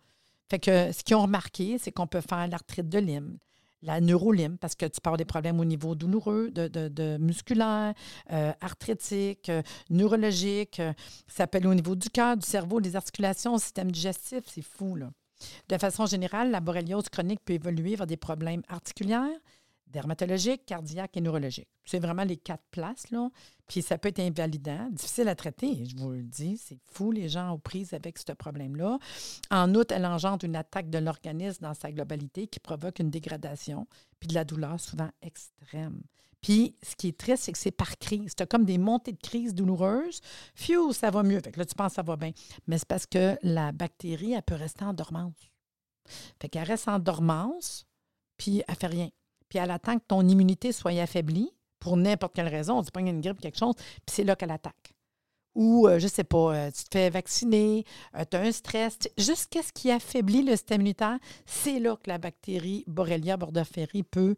Fait 0.49 0.59
que 0.59 0.91
ce 0.91 1.03
qu'ils 1.03 1.15
ont 1.15 1.23
remarqué, 1.23 1.77
c'est 1.77 1.91
qu'on 1.91 2.07
peut 2.07 2.21
faire 2.21 2.47
l'arthrite 2.47 2.87
de 2.87 2.99
Lyme, 2.99 3.37
la 3.81 3.99
neurolyme, 3.99 4.57
parce 4.57 4.75
que 4.75 4.85
tu 4.85 5.01
parles 5.01 5.17
des 5.17 5.25
problèmes 5.25 5.59
au 5.59 5.65
niveau 5.65 5.93
douloureux, 5.93 6.51
de, 6.51 7.17
musculaire, 7.17 7.93
euh, 8.31 8.53
arthritique, 8.61 9.49
euh, 9.49 9.61
neurologique. 9.89 10.79
Euh, 10.79 10.93
ça 11.27 11.45
aller 11.51 11.67
au 11.67 11.73
niveau 11.73 11.95
du 11.95 12.09
cœur, 12.09 12.37
du 12.37 12.47
cerveau, 12.47 12.79
des 12.79 12.95
articulations, 12.95 13.57
système 13.57 13.91
digestif. 13.91 14.43
C'est 14.45 14.61
fou, 14.61 14.95
là. 14.95 15.11
De 15.69 15.77
façon 15.77 16.05
générale, 16.05 16.51
la 16.51 16.59
borréliose 16.59 17.09
chronique 17.09 17.41
peut 17.43 17.53
évoluer 17.53 17.95
vers 17.95 18.07
des 18.07 18.17
problèmes 18.17 18.63
articulaires, 18.69 19.39
dermatologiques, 19.87 20.65
cardiaques 20.65 21.17
et 21.17 21.21
neurologiques. 21.21 21.69
C'est 21.85 21.99
vraiment 21.99 22.23
les 22.23 22.37
quatre 22.37 22.63
places, 22.71 23.09
là. 23.11 23.29
Puis 23.67 23.81
ça 23.81 23.97
peut 23.97 24.09
être 24.09 24.19
invalidant, 24.19 24.89
difficile 24.91 25.27
à 25.27 25.35
traiter, 25.35 25.85
je 25.85 25.95
vous 25.95 26.11
le 26.11 26.23
dis. 26.23 26.57
C'est 26.57 26.79
fou, 26.91 27.11
les 27.11 27.29
gens 27.29 27.51
aux 27.51 27.57
prises 27.57 27.93
avec 27.93 28.17
ce 28.17 28.31
problème-là. 28.31 28.97
En 29.51 29.73
outre, 29.75 29.93
elle 29.93 30.05
engendre 30.05 30.45
une 30.45 30.55
attaque 30.55 30.89
de 30.89 30.97
l'organisme 30.97 31.63
dans 31.63 31.73
sa 31.73 31.91
globalité 31.91 32.47
qui 32.47 32.59
provoque 32.59 32.99
une 32.99 33.09
dégradation, 33.09 33.87
puis 34.19 34.27
de 34.27 34.33
la 34.33 34.45
douleur 34.45 34.79
souvent 34.79 35.09
extrême. 35.21 36.01
Puis, 36.41 36.75
ce 36.83 36.95
qui 36.95 37.09
est 37.09 37.17
triste, 37.17 37.43
c'est 37.43 37.51
que 37.51 37.57
c'est 37.57 37.71
par 37.71 37.97
crise. 37.97 38.33
As 38.39 38.45
comme 38.45 38.63
des 38.63 38.77
montées 38.77 39.11
de 39.11 39.17
crise 39.17 39.53
douloureuses. 39.53 40.21
Phew, 40.55 40.93
ça 40.93 41.09
va 41.09 41.23
mieux. 41.23 41.41
Que 41.41 41.57
là, 41.57 41.65
tu 41.65 41.75
penses 41.75 41.93
ça 41.93 42.03
va 42.03 42.15
bien. 42.15 42.31
Mais 42.67 42.77
c'est 42.77 42.87
parce 42.87 43.05
que 43.05 43.37
la 43.41 43.71
bactérie, 43.71 44.33
elle 44.33 44.43
peut 44.43 44.55
rester 44.55 44.85
en 44.85 44.93
dormance. 44.93 45.51
Fait 46.39 46.47
qu'elle 46.47 46.67
reste 46.67 46.87
en 46.87 46.99
dormance, 46.99 47.85
puis 48.37 48.63
elle 48.67 48.75
fait 48.75 48.87
rien. 48.87 49.09
Puis 49.49 49.59
elle 49.59 49.71
attend 49.71 49.97
que 49.97 50.03
ton 50.07 50.27
immunité 50.27 50.71
soit 50.71 50.99
affaiblie 51.01 51.51
pour 51.79 51.97
n'importe 51.97 52.35
quelle 52.35 52.47
raison. 52.47 52.81
On 52.95 52.99
y 52.99 53.07
a 53.07 53.11
une 53.11 53.21
grippe, 53.21 53.39
quelque 53.39 53.57
chose, 53.57 53.75
puis 53.75 54.13
c'est 54.15 54.23
là 54.23 54.35
qu'elle 54.35 54.51
attaque. 54.51 54.93
Ou, 55.55 55.87
euh, 55.87 55.97
je 55.97 56.03
ne 56.03 56.09
sais 56.09 56.23
pas, 56.23 56.55
euh, 56.55 56.71
tu 56.71 56.83
te 56.83 56.89
fais 56.91 57.09
vacciner, 57.09 57.83
euh, 58.15 58.23
tu 58.29 58.37
as 58.37 58.41
un 58.41 58.51
stress. 58.51 58.99
Juste 59.17 59.47
qu'est-ce 59.49 59.73
qui 59.73 59.89
affaiblit 59.89 60.43
le 60.43 60.51
système 60.51 60.81
immunitaire, 60.81 61.17
c'est 61.45 61.79
là 61.79 61.95
que 61.95 62.09
la 62.09 62.19
bactérie 62.19 62.83
Borrelia 62.87 63.37
burgdorferi 63.37 64.03
peut 64.03 64.35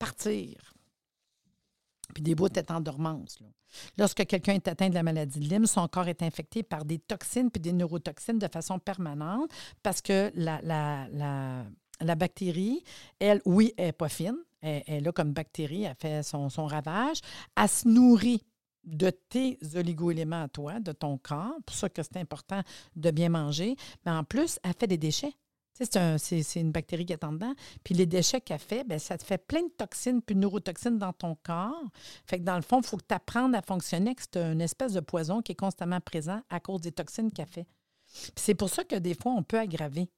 partir 0.00 0.72
puis 2.12 2.22
des 2.22 2.34
bouts 2.34 2.46
étaient 2.46 2.70
en 2.70 2.80
dormance. 2.80 3.38
Lorsque 3.98 4.26
quelqu'un 4.26 4.54
est 4.54 4.68
atteint 4.68 4.88
de 4.88 4.94
la 4.94 5.02
maladie 5.02 5.40
de 5.40 5.48
Lyme, 5.48 5.66
son 5.66 5.88
corps 5.88 6.08
est 6.08 6.22
infecté 6.22 6.62
par 6.62 6.84
des 6.84 6.98
toxines 6.98 7.50
puis 7.50 7.60
des 7.60 7.72
neurotoxines 7.72 8.38
de 8.38 8.48
façon 8.48 8.78
permanente 8.78 9.50
parce 9.82 10.02
que 10.02 10.30
la, 10.34 11.06
bactérie, 12.16 12.82
elle, 13.18 13.40
oui, 13.44 13.72
elle 13.76 13.86
n'est 13.86 13.92
pas 13.92 14.08
fine. 14.08 14.36
Elle, 14.60 14.82
est 14.86 15.00
là 15.00 15.12
comme 15.12 15.32
bactérie, 15.32 15.84
elle 15.84 15.96
fait 15.96 16.22
son, 16.22 16.48
son 16.48 16.66
ravage. 16.66 17.20
Elle 17.56 17.68
se 17.68 17.88
nourrit 17.88 18.44
de 18.84 19.10
tes 19.10 19.58
oligoéléments 19.74 20.42
à 20.42 20.48
toi, 20.48 20.80
de 20.80 20.92
ton 20.92 21.18
corps. 21.18 21.56
pour 21.66 21.74
ça 21.74 21.88
que 21.88 22.02
c'est 22.02 22.16
important 22.16 22.62
de 22.96 23.10
bien 23.10 23.28
manger. 23.28 23.76
Mais 24.04 24.12
en 24.12 24.24
plus, 24.24 24.58
elle 24.62 24.74
fait 24.78 24.86
des 24.86 24.98
déchets. 24.98 25.34
C'est 25.74 26.60
une 26.60 26.70
bactérie 26.70 27.06
qui 27.06 27.12
est 27.12 27.24
en 27.24 27.32
dedans. 27.32 27.54
Puis 27.82 27.94
les 27.94 28.06
déchets 28.06 28.40
qu'elle 28.40 28.58
fait, 28.58 28.84
bien, 28.84 28.98
ça 28.98 29.16
te 29.16 29.24
fait 29.24 29.38
plein 29.38 29.62
de 29.62 29.70
toxines 29.70 30.20
puis 30.22 30.34
de 30.34 30.40
neurotoxines 30.40 30.98
dans 30.98 31.12
ton 31.12 31.36
corps. 31.42 31.82
Fait 32.26 32.38
que 32.38 32.44
dans 32.44 32.56
le 32.56 32.62
fond, 32.62 32.80
il 32.80 32.86
faut 32.86 32.98
que 32.98 33.06
tu 33.08 33.14
apprennes 33.14 33.54
à 33.54 33.62
fonctionner 33.62 34.14
que 34.14 34.22
c'est 34.22 34.36
une 34.36 34.60
espèce 34.60 34.92
de 34.92 35.00
poison 35.00 35.40
qui 35.42 35.52
est 35.52 35.56
constamment 35.56 36.00
présent 36.00 36.40
à 36.50 36.60
cause 36.60 36.82
des 36.82 36.92
toxines 36.92 37.32
qu'elle 37.32 37.46
fait. 37.46 37.66
c'est 38.36 38.54
pour 38.54 38.68
ça 38.68 38.84
que 38.84 38.96
des 38.96 39.14
fois, 39.14 39.32
on 39.32 39.42
peut 39.42 39.58
aggraver. 39.58 40.08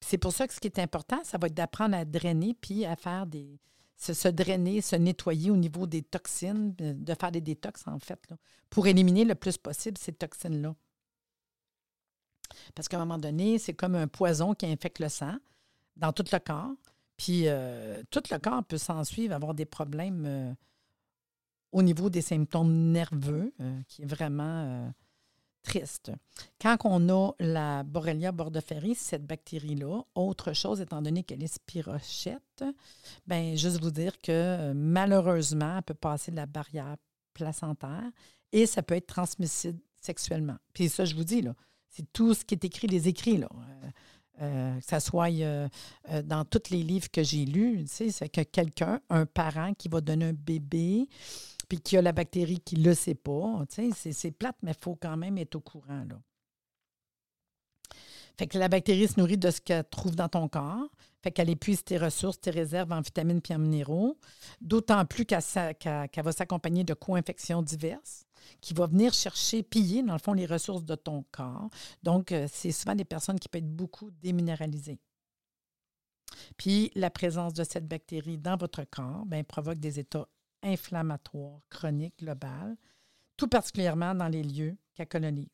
C'est 0.00 0.18
pour 0.18 0.32
ça 0.32 0.46
que 0.46 0.54
ce 0.54 0.60
qui 0.60 0.68
est 0.68 0.78
important, 0.78 1.20
ça 1.24 1.38
va 1.38 1.48
être 1.48 1.54
d'apprendre 1.54 1.96
à 1.96 2.04
drainer 2.04 2.54
puis 2.54 2.84
à 2.84 2.96
faire 2.96 3.26
des. 3.26 3.58
Se, 3.96 4.28
drainer, 4.28 4.80
se 4.80 4.94
nettoyer 4.94 5.50
au 5.50 5.56
niveau 5.56 5.88
des 5.88 6.02
toxines, 6.02 6.72
de 6.76 7.14
faire 7.14 7.32
des 7.32 7.40
détox, 7.40 7.82
en 7.88 7.98
fait, 7.98 8.32
pour 8.70 8.86
éliminer 8.86 9.24
le 9.24 9.34
plus 9.34 9.58
possible 9.58 9.98
ces 9.98 10.12
toxines-là. 10.12 10.76
Parce 12.76 12.86
qu'à 12.86 12.96
un 12.96 13.00
moment 13.00 13.18
donné, 13.18 13.58
c'est 13.58 13.74
comme 13.74 13.96
un 13.96 14.06
poison 14.06 14.54
qui 14.54 14.66
infecte 14.66 15.00
le 15.00 15.08
sang 15.08 15.36
dans 15.96 16.12
tout 16.12 16.24
le 16.32 16.38
corps. 16.38 16.72
Puis 17.16 17.42
euh, 17.46 18.02
tout 18.10 18.22
le 18.30 18.38
corps 18.38 18.64
peut 18.64 18.78
s'en 18.78 19.02
suivre, 19.04 19.34
avoir 19.34 19.54
des 19.54 19.66
problèmes 19.66 20.24
euh, 20.26 20.54
au 21.72 21.82
niveau 21.82 22.08
des 22.08 22.22
symptômes 22.22 22.92
nerveux, 22.92 23.52
euh, 23.60 23.80
qui 23.88 24.02
est 24.02 24.06
vraiment 24.06 24.92
triste. 25.68 26.12
Quand 26.60 26.76
on 26.84 27.08
a 27.08 27.32
la 27.38 27.82
Borrelia 27.82 28.32
burgdorferi, 28.32 28.94
cette 28.94 29.26
bactérie-là, 29.26 30.02
autre 30.14 30.52
chose, 30.52 30.80
étant 30.80 31.02
donné 31.02 31.22
qu'elle 31.22 31.42
est 31.42 31.54
spirochette, 31.54 32.64
bien, 33.26 33.54
juste 33.54 33.80
vous 33.80 33.90
dire 33.90 34.18
que 34.20 34.72
malheureusement, 34.74 35.76
elle 35.76 35.82
peut 35.82 35.94
passer 35.94 36.30
de 36.30 36.36
la 36.36 36.46
barrière 36.46 36.96
placentaire 37.34 38.10
et 38.52 38.66
ça 38.66 38.82
peut 38.82 38.94
être 38.94 39.06
transmissible 39.06 39.78
sexuellement. 40.00 40.56
Puis 40.72 40.88
ça, 40.88 41.04
je 41.04 41.14
vous 41.14 41.24
dis, 41.24 41.42
là, 41.42 41.54
c'est 41.90 42.10
tout 42.12 42.34
ce 42.34 42.44
qui 42.44 42.54
est 42.54 42.64
écrit, 42.64 42.86
les 42.86 43.08
écrits, 43.08 43.38
là. 43.38 43.48
Euh, 43.52 43.90
euh, 44.40 44.78
que 44.78 44.84
ça 44.86 45.00
soit 45.00 45.32
euh, 45.32 45.68
dans 46.22 46.44
tous 46.44 46.70
les 46.70 46.84
livres 46.84 47.10
que 47.10 47.24
j'ai 47.24 47.44
lus, 47.44 47.84
c'est 47.88 48.28
que 48.28 48.42
quelqu'un, 48.42 49.00
un 49.10 49.26
parent 49.26 49.74
qui 49.74 49.88
va 49.88 50.00
donner 50.00 50.26
un 50.26 50.32
bébé, 50.32 51.08
puis 51.68 51.80
qui 51.80 51.96
a 51.96 52.02
la 52.02 52.12
bactérie 52.12 52.60
qui 52.60 52.76
ne 52.76 52.84
le 52.84 52.94
sait 52.94 53.14
pas, 53.14 53.64
c'est 53.68 54.30
plate, 54.30 54.56
mais 54.62 54.72
il 54.72 54.82
faut 54.82 54.96
quand 54.96 55.16
même 55.16 55.38
être 55.38 55.56
au 55.56 55.60
courant. 55.60 56.04
Là. 56.08 56.18
Fait 58.38 58.46
que 58.46 58.56
la 58.56 58.68
bactérie 58.68 59.08
se 59.08 59.18
nourrit 59.18 59.36
de 59.36 59.50
ce 59.50 59.60
qu'elle 59.60 59.84
trouve 59.84 60.14
dans 60.14 60.28
ton 60.28 60.48
corps. 60.48 60.88
Fait 61.22 61.32
qu'elle 61.32 61.50
épuise 61.50 61.82
tes 61.82 61.98
ressources, 61.98 62.40
tes 62.40 62.52
réserves 62.52 62.92
en 62.92 63.00
vitamines 63.00 63.40
et 63.50 63.54
en 63.54 63.58
minéraux. 63.58 64.16
D'autant 64.60 65.04
plus 65.04 65.24
qu'elle 65.26 65.42
va 65.42 66.32
s'accompagner 66.32 66.84
de 66.84 66.94
co-infections 66.94 67.62
diverses 67.62 68.24
qui 68.60 68.74
va 68.74 68.86
venir 68.86 69.12
chercher, 69.12 69.64
piller, 69.64 70.04
dans 70.04 70.12
le 70.12 70.20
fond, 70.20 70.32
les 70.32 70.46
ressources 70.46 70.84
de 70.84 70.94
ton 70.94 71.24
corps. 71.32 71.68
Donc, 72.04 72.30
euh, 72.30 72.46
c'est 72.50 72.70
souvent 72.70 72.94
des 72.94 73.04
personnes 73.04 73.40
qui 73.40 73.48
peuvent 73.48 73.60
être 73.60 73.76
beaucoup 73.76 74.10
déminéralisées. 74.22 75.00
Puis, 76.56 76.92
la 76.94 77.10
présence 77.10 77.52
de 77.54 77.64
cette 77.64 77.88
bactérie 77.88 78.38
dans 78.38 78.56
votre 78.56 78.84
corps 78.84 79.26
bien, 79.26 79.42
provoque 79.42 79.80
des 79.80 79.98
états 79.98 80.28
inflammatoires 80.62 81.60
chroniques 81.70 82.18
globales, 82.18 82.76
tout 83.36 83.48
particulièrement 83.48 84.14
dans 84.14 84.28
les 84.28 84.42
lieux 84.42 84.76
qu'elle 84.94 85.08
colonise. 85.08 85.46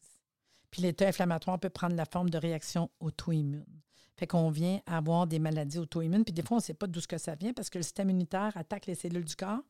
Puis 0.70 0.82
l'état 0.82 1.06
inflammatoire 1.06 1.60
peut 1.60 1.70
prendre 1.70 1.94
la 1.94 2.04
forme 2.04 2.30
de 2.30 2.38
réaction 2.38 2.90
auto-immune. 2.98 3.80
Fait 4.16 4.26
qu'on 4.26 4.50
vient 4.50 4.80
avoir 4.86 5.26
des 5.26 5.38
maladies 5.38 5.78
auto-immunes, 5.78 6.24
puis 6.24 6.32
des 6.32 6.42
fois, 6.42 6.56
on 6.56 6.58
ne 6.58 6.64
sait 6.64 6.74
pas 6.74 6.86
d'où 6.86 7.00
ça 7.00 7.34
vient 7.34 7.52
parce 7.52 7.70
que 7.70 7.78
le 7.78 7.82
système 7.82 8.10
immunitaire 8.10 8.56
attaque 8.56 8.86
les 8.86 8.94
cellules 8.94 9.24
du 9.24 9.36
corps, 9.36 9.62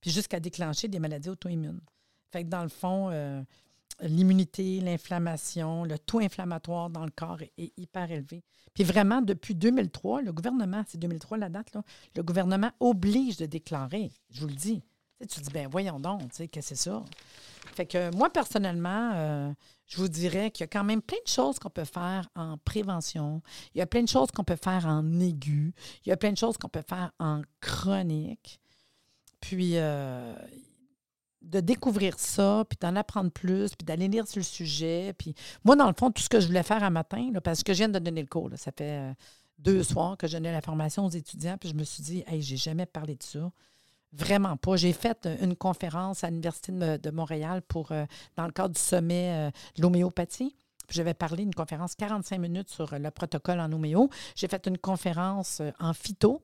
puis 0.00 0.10
jusqu'à 0.10 0.40
déclencher 0.40 0.88
des 0.88 0.98
maladies 0.98 1.28
auto-immunes. 1.28 1.80
Fait 2.30 2.44
que 2.44 2.48
dans 2.48 2.62
le 2.62 2.68
fond, 2.68 3.10
euh, 3.10 3.42
l'immunité, 4.00 4.80
l'inflammation, 4.80 5.84
le 5.84 5.98
taux 5.98 6.20
inflammatoire 6.20 6.90
dans 6.90 7.04
le 7.04 7.10
corps 7.10 7.40
est, 7.42 7.72
hyper 7.76 8.10
élevé. 8.10 8.42
Puis 8.74 8.84
vraiment, 8.84 9.22
depuis 9.22 9.54
2003, 9.54 10.22
le 10.22 10.32
gouvernement, 10.32 10.82
c'est 10.86 10.98
2003 10.98 11.38
la 11.38 11.48
date, 11.48 11.74
là, 11.74 11.82
le 12.16 12.22
gouvernement 12.22 12.70
oblige 12.80 13.36
de 13.36 13.46
déclarer, 13.46 14.10
je 14.30 14.40
vous 14.40 14.48
le 14.48 14.54
dis. 14.54 14.82
Tu, 15.28 15.40
dis, 15.40 15.50
ben 15.50 15.68
voyons 15.70 16.00
donc, 16.00 16.20
tu 16.30 16.36
sais, 16.36 16.48
que 16.48 16.60
c'est 16.60 16.74
ça? 16.74 17.02
Fait 17.74 17.86
que 17.86 18.14
moi, 18.14 18.30
personnellement, 18.30 19.12
euh, 19.14 19.52
je 19.86 19.96
vous 19.96 20.08
dirais 20.08 20.50
qu'il 20.50 20.64
y 20.64 20.64
a 20.64 20.66
quand 20.66 20.84
même 20.84 21.00
plein 21.00 21.18
de 21.24 21.30
choses 21.30 21.58
qu'on 21.58 21.70
peut 21.70 21.84
faire 21.84 22.28
en 22.34 22.58
prévention. 22.58 23.40
Il 23.74 23.78
y 23.78 23.80
a 23.80 23.86
plein 23.86 24.02
de 24.02 24.08
choses 24.08 24.30
qu'on 24.32 24.44
peut 24.44 24.58
faire 24.62 24.86
en 24.86 25.18
aigu. 25.20 25.72
Il 26.04 26.10
y 26.10 26.12
a 26.12 26.16
plein 26.16 26.32
de 26.32 26.36
choses 26.36 26.58
qu'on 26.58 26.68
peut 26.68 26.84
faire 26.86 27.12
en 27.18 27.42
chronique. 27.60 28.60
Puis, 29.40 29.76
euh, 29.76 30.34
de 31.44 31.60
découvrir 31.60 32.18
ça, 32.18 32.64
puis 32.68 32.78
d'en 32.80 32.96
apprendre 32.96 33.30
plus, 33.30 33.74
puis 33.74 33.84
d'aller 33.84 34.08
lire 34.08 34.26
sur 34.26 34.38
le 34.38 34.44
sujet. 34.44 35.14
Puis 35.18 35.34
moi, 35.64 35.76
dans 35.76 35.86
le 35.86 35.94
fond, 35.96 36.10
tout 36.10 36.22
ce 36.22 36.28
que 36.28 36.40
je 36.40 36.46
voulais 36.46 36.62
faire 36.62 36.82
un 36.82 36.90
matin, 36.90 37.30
parce 37.42 37.62
que 37.62 37.72
je 37.72 37.78
viens 37.78 37.88
de 37.88 37.98
donner 37.98 38.22
le 38.22 38.28
cours, 38.28 38.50
ça 38.56 38.72
fait 38.72 39.10
euh, 39.10 39.12
deux 39.58 39.82
soirs 39.82 40.16
que 40.16 40.26
je 40.26 40.32
donnais 40.32 40.52
la 40.52 40.62
formation 40.62 41.04
aux 41.04 41.10
étudiants, 41.10 41.56
puis 41.58 41.68
je 41.68 41.74
me 41.74 41.84
suis 41.84 42.02
dit, 42.02 42.24
hey, 42.26 42.42
j'ai 42.42 42.56
jamais 42.56 42.86
parlé 42.86 43.14
de 43.14 43.22
ça. 43.22 43.50
Vraiment 44.12 44.56
pas. 44.56 44.76
J'ai 44.76 44.92
fait 44.92 45.26
euh, 45.26 45.36
une 45.42 45.56
conférence 45.56 46.24
à 46.24 46.30
l'Université 46.30 46.72
de, 46.72 47.10
Montréal 47.10 47.62
pour, 47.62 47.92
euh, 47.92 48.04
dans 48.36 48.46
le 48.46 48.52
cadre 48.52 48.74
du 48.74 48.80
sommet 48.80 49.50
de 49.76 49.82
l'homéopathie. 49.82 50.56
J'avais 50.90 51.14
parlé 51.14 51.42
une 51.42 51.54
conférence 51.54 51.94
45 51.94 52.38
minutes 52.38 52.68
sur 52.68 52.98
le 52.98 53.10
protocole 53.10 53.58
en 53.58 53.72
homéo. 53.72 54.10
J'ai 54.36 54.48
fait 54.48 54.66
une 54.66 54.76
conférence 54.76 55.62
en 55.80 55.94
phyto 55.94 56.42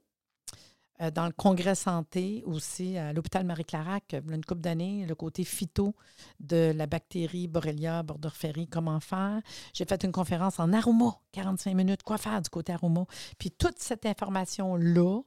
euh, 1.00 1.10
dans 1.10 1.26
le 1.26 1.32
congrès 1.32 1.74
santé 1.74 2.42
aussi, 2.46 2.96
à 2.96 3.12
l'hôpital 3.12 3.44
Marie-Clarac, 3.44 4.14
a 4.14 4.18
une 4.32 4.44
couple 4.44 4.60
d'années, 4.60 5.06
le 5.06 5.14
côté 5.14 5.44
phyto 5.44 5.94
de 6.40 6.72
la 6.74 6.86
bactérie 6.86 7.48
Borrelia 7.48 8.02
burgdorferi, 8.02 8.68
comment 8.68 9.00
faire? 9.00 9.40
J'ai 9.72 9.84
fait 9.84 10.02
une 10.04 10.12
conférence 10.12 10.60
en 10.60 10.72
aroma, 10.72 11.16
45 11.32 11.74
minutes, 11.74 12.02
quoi 12.02 12.18
faire 12.18 12.40
du 12.42 12.50
côté 12.50 12.72
aroma? 12.72 13.06
Puis 13.38 13.50
toute 13.50 13.78
cette 13.78 14.06
information-là, 14.06 15.22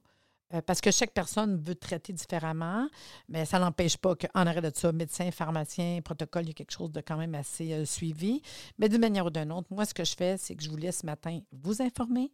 euh, 0.54 0.62
parce 0.62 0.82
que 0.82 0.92
chaque 0.92 1.12
personne 1.12 1.58
veut 1.58 1.76
traiter 1.76 2.14
différemment, 2.14 2.88
mais 3.28 3.46
ça 3.46 3.60
n'empêche 3.60 3.98
pas 3.98 4.16
qu'en 4.16 4.46
arrêt 4.46 4.62
de 4.62 4.72
ça, 4.74 4.92
médecin, 4.92 5.32
pharmacien, 5.32 6.02
protocole, 6.02 6.44
il 6.44 6.50
y 6.50 6.52
a 6.52 6.54
quelque 6.54 6.72
chose 6.72 6.92
de 6.92 7.02
quand 7.02 7.18
même 7.18 7.36
assez 7.36 7.74
euh, 7.74 7.86
suivi. 7.86 8.42
Mais 8.78 8.90
d'une 8.90 9.02
manière 9.02 9.26
ou 9.26 9.30
d'une 9.30 9.52
autre, 9.52 9.68
moi, 9.72 9.86
ce 9.86 9.94
que 9.94 10.04
je 10.04 10.16
fais, 10.16 10.38
c'est 10.38 10.56
que 10.56 10.64
je 10.64 10.70
vous 10.70 10.78
laisse 10.78 11.00
ce 11.00 11.06
matin 11.06 11.40
vous 11.52 11.82
informer, 11.82 12.32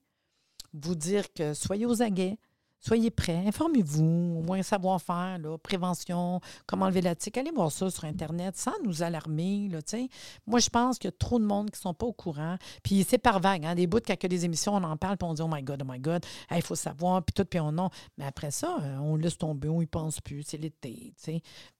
vous 0.73 0.95
dire 0.95 1.31
que 1.33 1.53
soyez 1.53 1.85
aux 1.85 2.01
aguets, 2.01 2.37
Soyez 2.81 3.11
prêts, 3.11 3.43
informez-vous, 3.45 4.37
au 4.39 4.41
moins 4.41 4.63
savoir-faire, 4.63 5.37
prévention, 5.61 6.39
comment 6.65 6.85
enlever 6.85 7.01
la 7.01 7.13
tique. 7.13 7.37
Allez 7.37 7.51
voir 7.51 7.71
ça 7.71 7.89
sur 7.89 8.05
Internet 8.05 8.55
sans 8.55 8.71
nous 8.85 9.03
alarmer. 9.03 9.69
Moi, 10.47 10.59
je 10.59 10.69
pense 10.69 10.97
qu'il 10.97 11.09
y 11.09 11.13
a 11.13 11.17
trop 11.17 11.39
de 11.39 11.45
monde 11.45 11.69
qui 11.71 11.77
ne 11.77 11.81
sont 11.81 11.93
pas 11.93 12.05
au 12.05 12.13
courant. 12.13 12.55
Puis 12.81 13.05
c'est 13.07 13.17
par 13.17 13.41
vague. 13.41 13.65
Hein, 13.65 13.75
des 13.75 13.85
bouts, 13.85 13.99
quand 14.05 14.15
il 14.21 14.29
des 14.29 14.45
émissions, 14.45 14.73
on 14.73 14.83
en 14.83 14.95
parle, 14.95 15.17
puis 15.17 15.27
on 15.27 15.33
dit 15.33 15.41
Oh 15.41 15.49
my 15.51 15.61
God, 15.61 15.81
oh 15.83 15.91
my 15.91 15.99
God, 15.99 16.25
il 16.55 16.61
faut 16.61 16.75
savoir, 16.75 17.21
puis 17.23 17.33
tout, 17.33 17.45
puis 17.45 17.59
on 17.59 17.73
non. 17.73 17.89
Mais 18.17 18.25
après 18.25 18.51
ça, 18.51 18.77
euh, 18.81 18.97
on 18.99 19.17
laisse 19.17 19.37
tomber, 19.37 19.67
on 19.67 19.79
n'y 19.79 19.85
pense 19.85 20.21
plus, 20.21 20.43
c'est 20.43 20.57
l'été. 20.57 21.13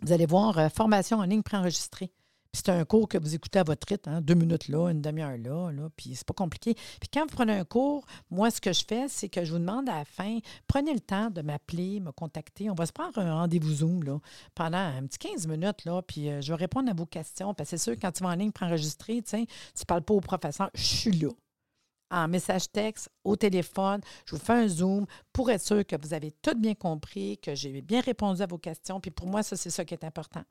vous 0.00 0.12
allez 0.12 0.26
voir 0.26 0.58
euh, 0.58 0.68
formation 0.68 1.18
en 1.18 1.24
ligne 1.24 1.42
préenregistrée 1.42 2.12
c'est 2.54 2.68
un 2.68 2.84
cours 2.84 3.08
que 3.08 3.18
vous 3.18 3.34
écoutez 3.34 3.58
à 3.58 3.62
votre 3.62 3.86
rythme, 3.88 4.10
hein, 4.10 4.20
deux 4.20 4.34
minutes 4.34 4.68
là, 4.68 4.88
une 4.88 5.00
demi-heure 5.00 5.38
là, 5.38 5.70
puis 5.96 6.14
c'est 6.14 6.26
pas 6.26 6.34
compliqué. 6.34 6.74
Puis 6.74 7.08
quand 7.12 7.22
vous 7.22 7.34
prenez 7.34 7.54
un 7.54 7.64
cours, 7.64 8.04
moi, 8.30 8.50
ce 8.50 8.60
que 8.60 8.72
je 8.72 8.84
fais, 8.86 9.06
c'est 9.08 9.28
que 9.28 9.44
je 9.44 9.52
vous 9.52 9.58
demande 9.58 9.88
à 9.88 9.98
la 9.98 10.04
fin, 10.04 10.38
prenez 10.66 10.92
le 10.92 11.00
temps 11.00 11.30
de 11.30 11.40
m'appeler, 11.40 12.00
me 12.00 12.12
contacter. 12.12 12.70
On 12.70 12.74
va 12.74 12.86
se 12.86 12.92
prendre 12.92 13.18
un 13.18 13.34
rendez-vous 13.34 13.72
Zoom 13.76 14.20
pendant 14.54 14.78
un 14.78 15.06
petit 15.06 15.18
15 15.18 15.46
minutes, 15.46 15.84
là, 15.84 16.02
puis 16.02 16.28
euh, 16.28 16.40
je 16.40 16.52
vais 16.52 16.58
répondre 16.58 16.90
à 16.90 16.94
vos 16.94 17.06
questions. 17.06 17.54
Parce 17.54 17.70
que 17.70 17.76
c'est 17.76 17.90
sûr, 17.90 18.00
quand 18.00 18.12
tu 18.12 18.22
vas 18.22 18.30
en 18.30 18.34
ligne 18.34 18.52
pour 18.52 18.66
enregistrer, 18.66 19.22
tu 19.22 19.36
ne 19.36 19.44
parles 19.86 20.02
pas 20.02 20.14
au 20.14 20.20
professeur, 20.20 20.70
je 20.74 20.82
suis 20.82 21.12
là 21.12 21.30
en 22.12 22.28
message 22.28 22.70
texte, 22.70 23.10
au 23.24 23.34
téléphone. 23.34 24.00
Je 24.26 24.36
vous 24.36 24.40
fais 24.40 24.52
un 24.52 24.68
Zoom 24.68 25.06
pour 25.32 25.50
être 25.50 25.62
sûr 25.62 25.84
que 25.84 25.96
vous 26.00 26.12
avez 26.14 26.30
tout 26.30 26.54
bien 26.54 26.74
compris, 26.74 27.38
que 27.38 27.54
j'ai 27.54 27.80
bien 27.80 28.02
répondu 28.02 28.42
à 28.42 28.46
vos 28.46 28.58
questions. 28.58 29.00
Puis 29.00 29.10
pour 29.10 29.26
moi, 29.26 29.42
ça, 29.42 29.56
c'est 29.56 29.70
ça 29.70 29.84
qui 29.84 29.94
est 29.94 30.04
important. 30.04 30.42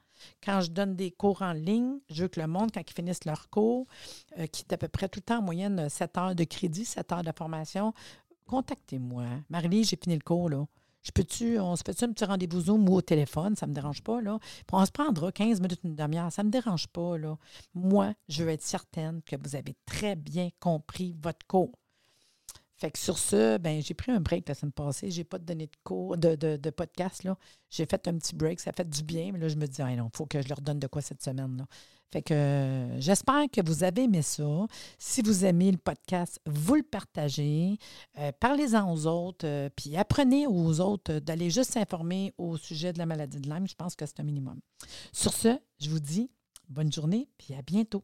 Quand 0.44 0.62
je 0.62 0.72
donne 0.72 0.96
des 0.96 1.12
cours 1.12 1.42
en 1.42 1.54
ligne, 1.54 2.00
je 2.10 2.24
veux 2.24 2.28
que 2.28 2.42
le 2.42 2.48
monde, 2.48 2.72
quand 2.74 2.82
ils 2.82 2.94
finissent 2.94 3.26
leur 3.26 3.50
cours, 3.50 3.88
euh, 4.40 4.48
qui 4.48 4.64
est 4.64 4.74
à 4.74 4.78
peu 4.78 4.88
près 4.88 5.08
tout 5.08 5.20
le 5.20 5.24
temps 5.24 5.40
en 5.40 5.44
moyenne 5.44 5.88
7 5.88 6.18
heures 6.18 6.36
de 6.36 6.44
crédit, 6.44 6.86
7 6.86 7.12
heures 7.12 7.24
de 7.24 7.32
formation, 7.32 7.94
contactez-moi. 8.48 9.26
Marie, 9.50 9.84
j'ai 9.84 9.98
fini 10.02 10.16
le 10.16 10.22
cours, 10.22 10.50
là. 10.50 10.66
Je 11.04 11.12
peux-tu, 11.12 11.60
on 11.60 11.76
se 11.76 11.84
fait 11.84 12.04
un 12.04 12.12
petit 12.12 12.26
rendez-vous 12.26 12.62
Zoom 12.62 12.88
ou 12.88 12.96
au 12.96 13.02
téléphone, 13.02 13.56
ça 13.56 13.66
ne 13.66 13.72
me 13.72 13.76
dérange 13.76 14.04
pas, 14.04 14.22
là. 14.22 14.38
on 14.72 14.86
se 14.86 14.92
prendra 14.92 15.32
15 15.32 15.60
minutes, 15.60 15.80
une 15.84 15.96
demi-heure, 15.96 16.32
ça 16.32 16.44
ne 16.44 16.48
me 16.48 16.52
dérange 16.52 16.88
pas, 16.88 17.18
là. 17.18 17.38
Moi, 17.74 18.14
je 18.30 18.44
veux 18.44 18.52
être 18.52 18.62
certaine 18.62 19.22
que 19.24 19.36
vous 19.36 19.56
avez 19.56 19.76
très 19.86 20.16
bien 20.16 20.50
compris 20.60 21.16
votre 21.22 21.46
cours. 21.48 21.81
Fait 22.82 22.90
que 22.90 22.98
sur 22.98 23.20
ce, 23.20 23.60
ben, 23.60 23.80
j'ai 23.80 23.94
pris 23.94 24.12
un 24.12 24.20
break 24.20 24.50
la 24.50 24.56
semaine 24.56 24.72
passée. 24.72 25.12
Je 25.12 25.20
n'ai 25.20 25.24
pas 25.24 25.38
donné 25.38 25.68
de 25.68 25.76
cours, 25.84 26.18
de, 26.18 26.36
de, 26.36 26.70
podcast. 26.72 27.24
Là. 27.24 27.38
J'ai 27.70 27.86
fait 27.86 28.08
un 28.08 28.18
petit 28.18 28.36
break. 28.36 28.60
Ça 28.60 28.72
fait 28.76 28.90
du 28.90 29.04
bien. 29.04 29.32
Mais 29.32 29.38
là, 29.38 29.50
je 29.50 29.56
me 29.56 29.68
dis, 29.68 29.82
il 29.82 30.10
faut 30.16 30.26
que 30.26 30.42
je 30.42 30.50
leur 30.50 30.62
donne 30.62 30.80
de 30.80 30.88
quoi 30.88 31.04
cette 31.04 31.22
semaine. 31.22 31.58
Là. 31.58 31.66
Fait 32.12 32.24
que 32.24 32.90
j'espère 32.98 33.44
que 33.54 33.62
vous 33.64 33.84
avez 33.84 34.06
aimé 34.06 34.24
ça. 34.24 34.66
Si 34.98 35.22
vous 35.22 35.46
aimez 35.46 35.72
le 35.72 35.78
podcast, 35.78 36.40
vous 36.48 36.74
le 36.74 36.82
partagez. 36.82 37.78
Euh, 38.18 38.32
parlez-en 38.40 38.92
aux 38.92 39.06
autres. 39.06 39.46
Euh, 39.46 39.70
puis 39.76 39.96
apprenez 39.96 40.48
aux 40.48 40.80
autres 40.80 41.20
d'aller 41.20 41.52
juste 41.52 41.74
s'informer 41.74 42.34
au 42.40 42.58
sujet 42.58 42.94
de 42.94 42.98
la 42.98 43.06
maladie 43.06 43.40
de 43.40 43.48
Lyme. 43.48 43.68
Je 43.68 43.76
pense 43.76 43.96
que 43.96 44.08
c'est 44.08 44.20
un 44.20 44.24
minimum. 44.24 44.60
Sur 45.14 45.34
ce, 45.34 45.60
je 45.80 45.90
vous 45.92 46.00
dis 46.00 46.32
bonne 46.68 46.92
journée. 46.92 47.30
Puis 47.38 47.54
à 47.54 47.62
bientôt. 47.62 48.04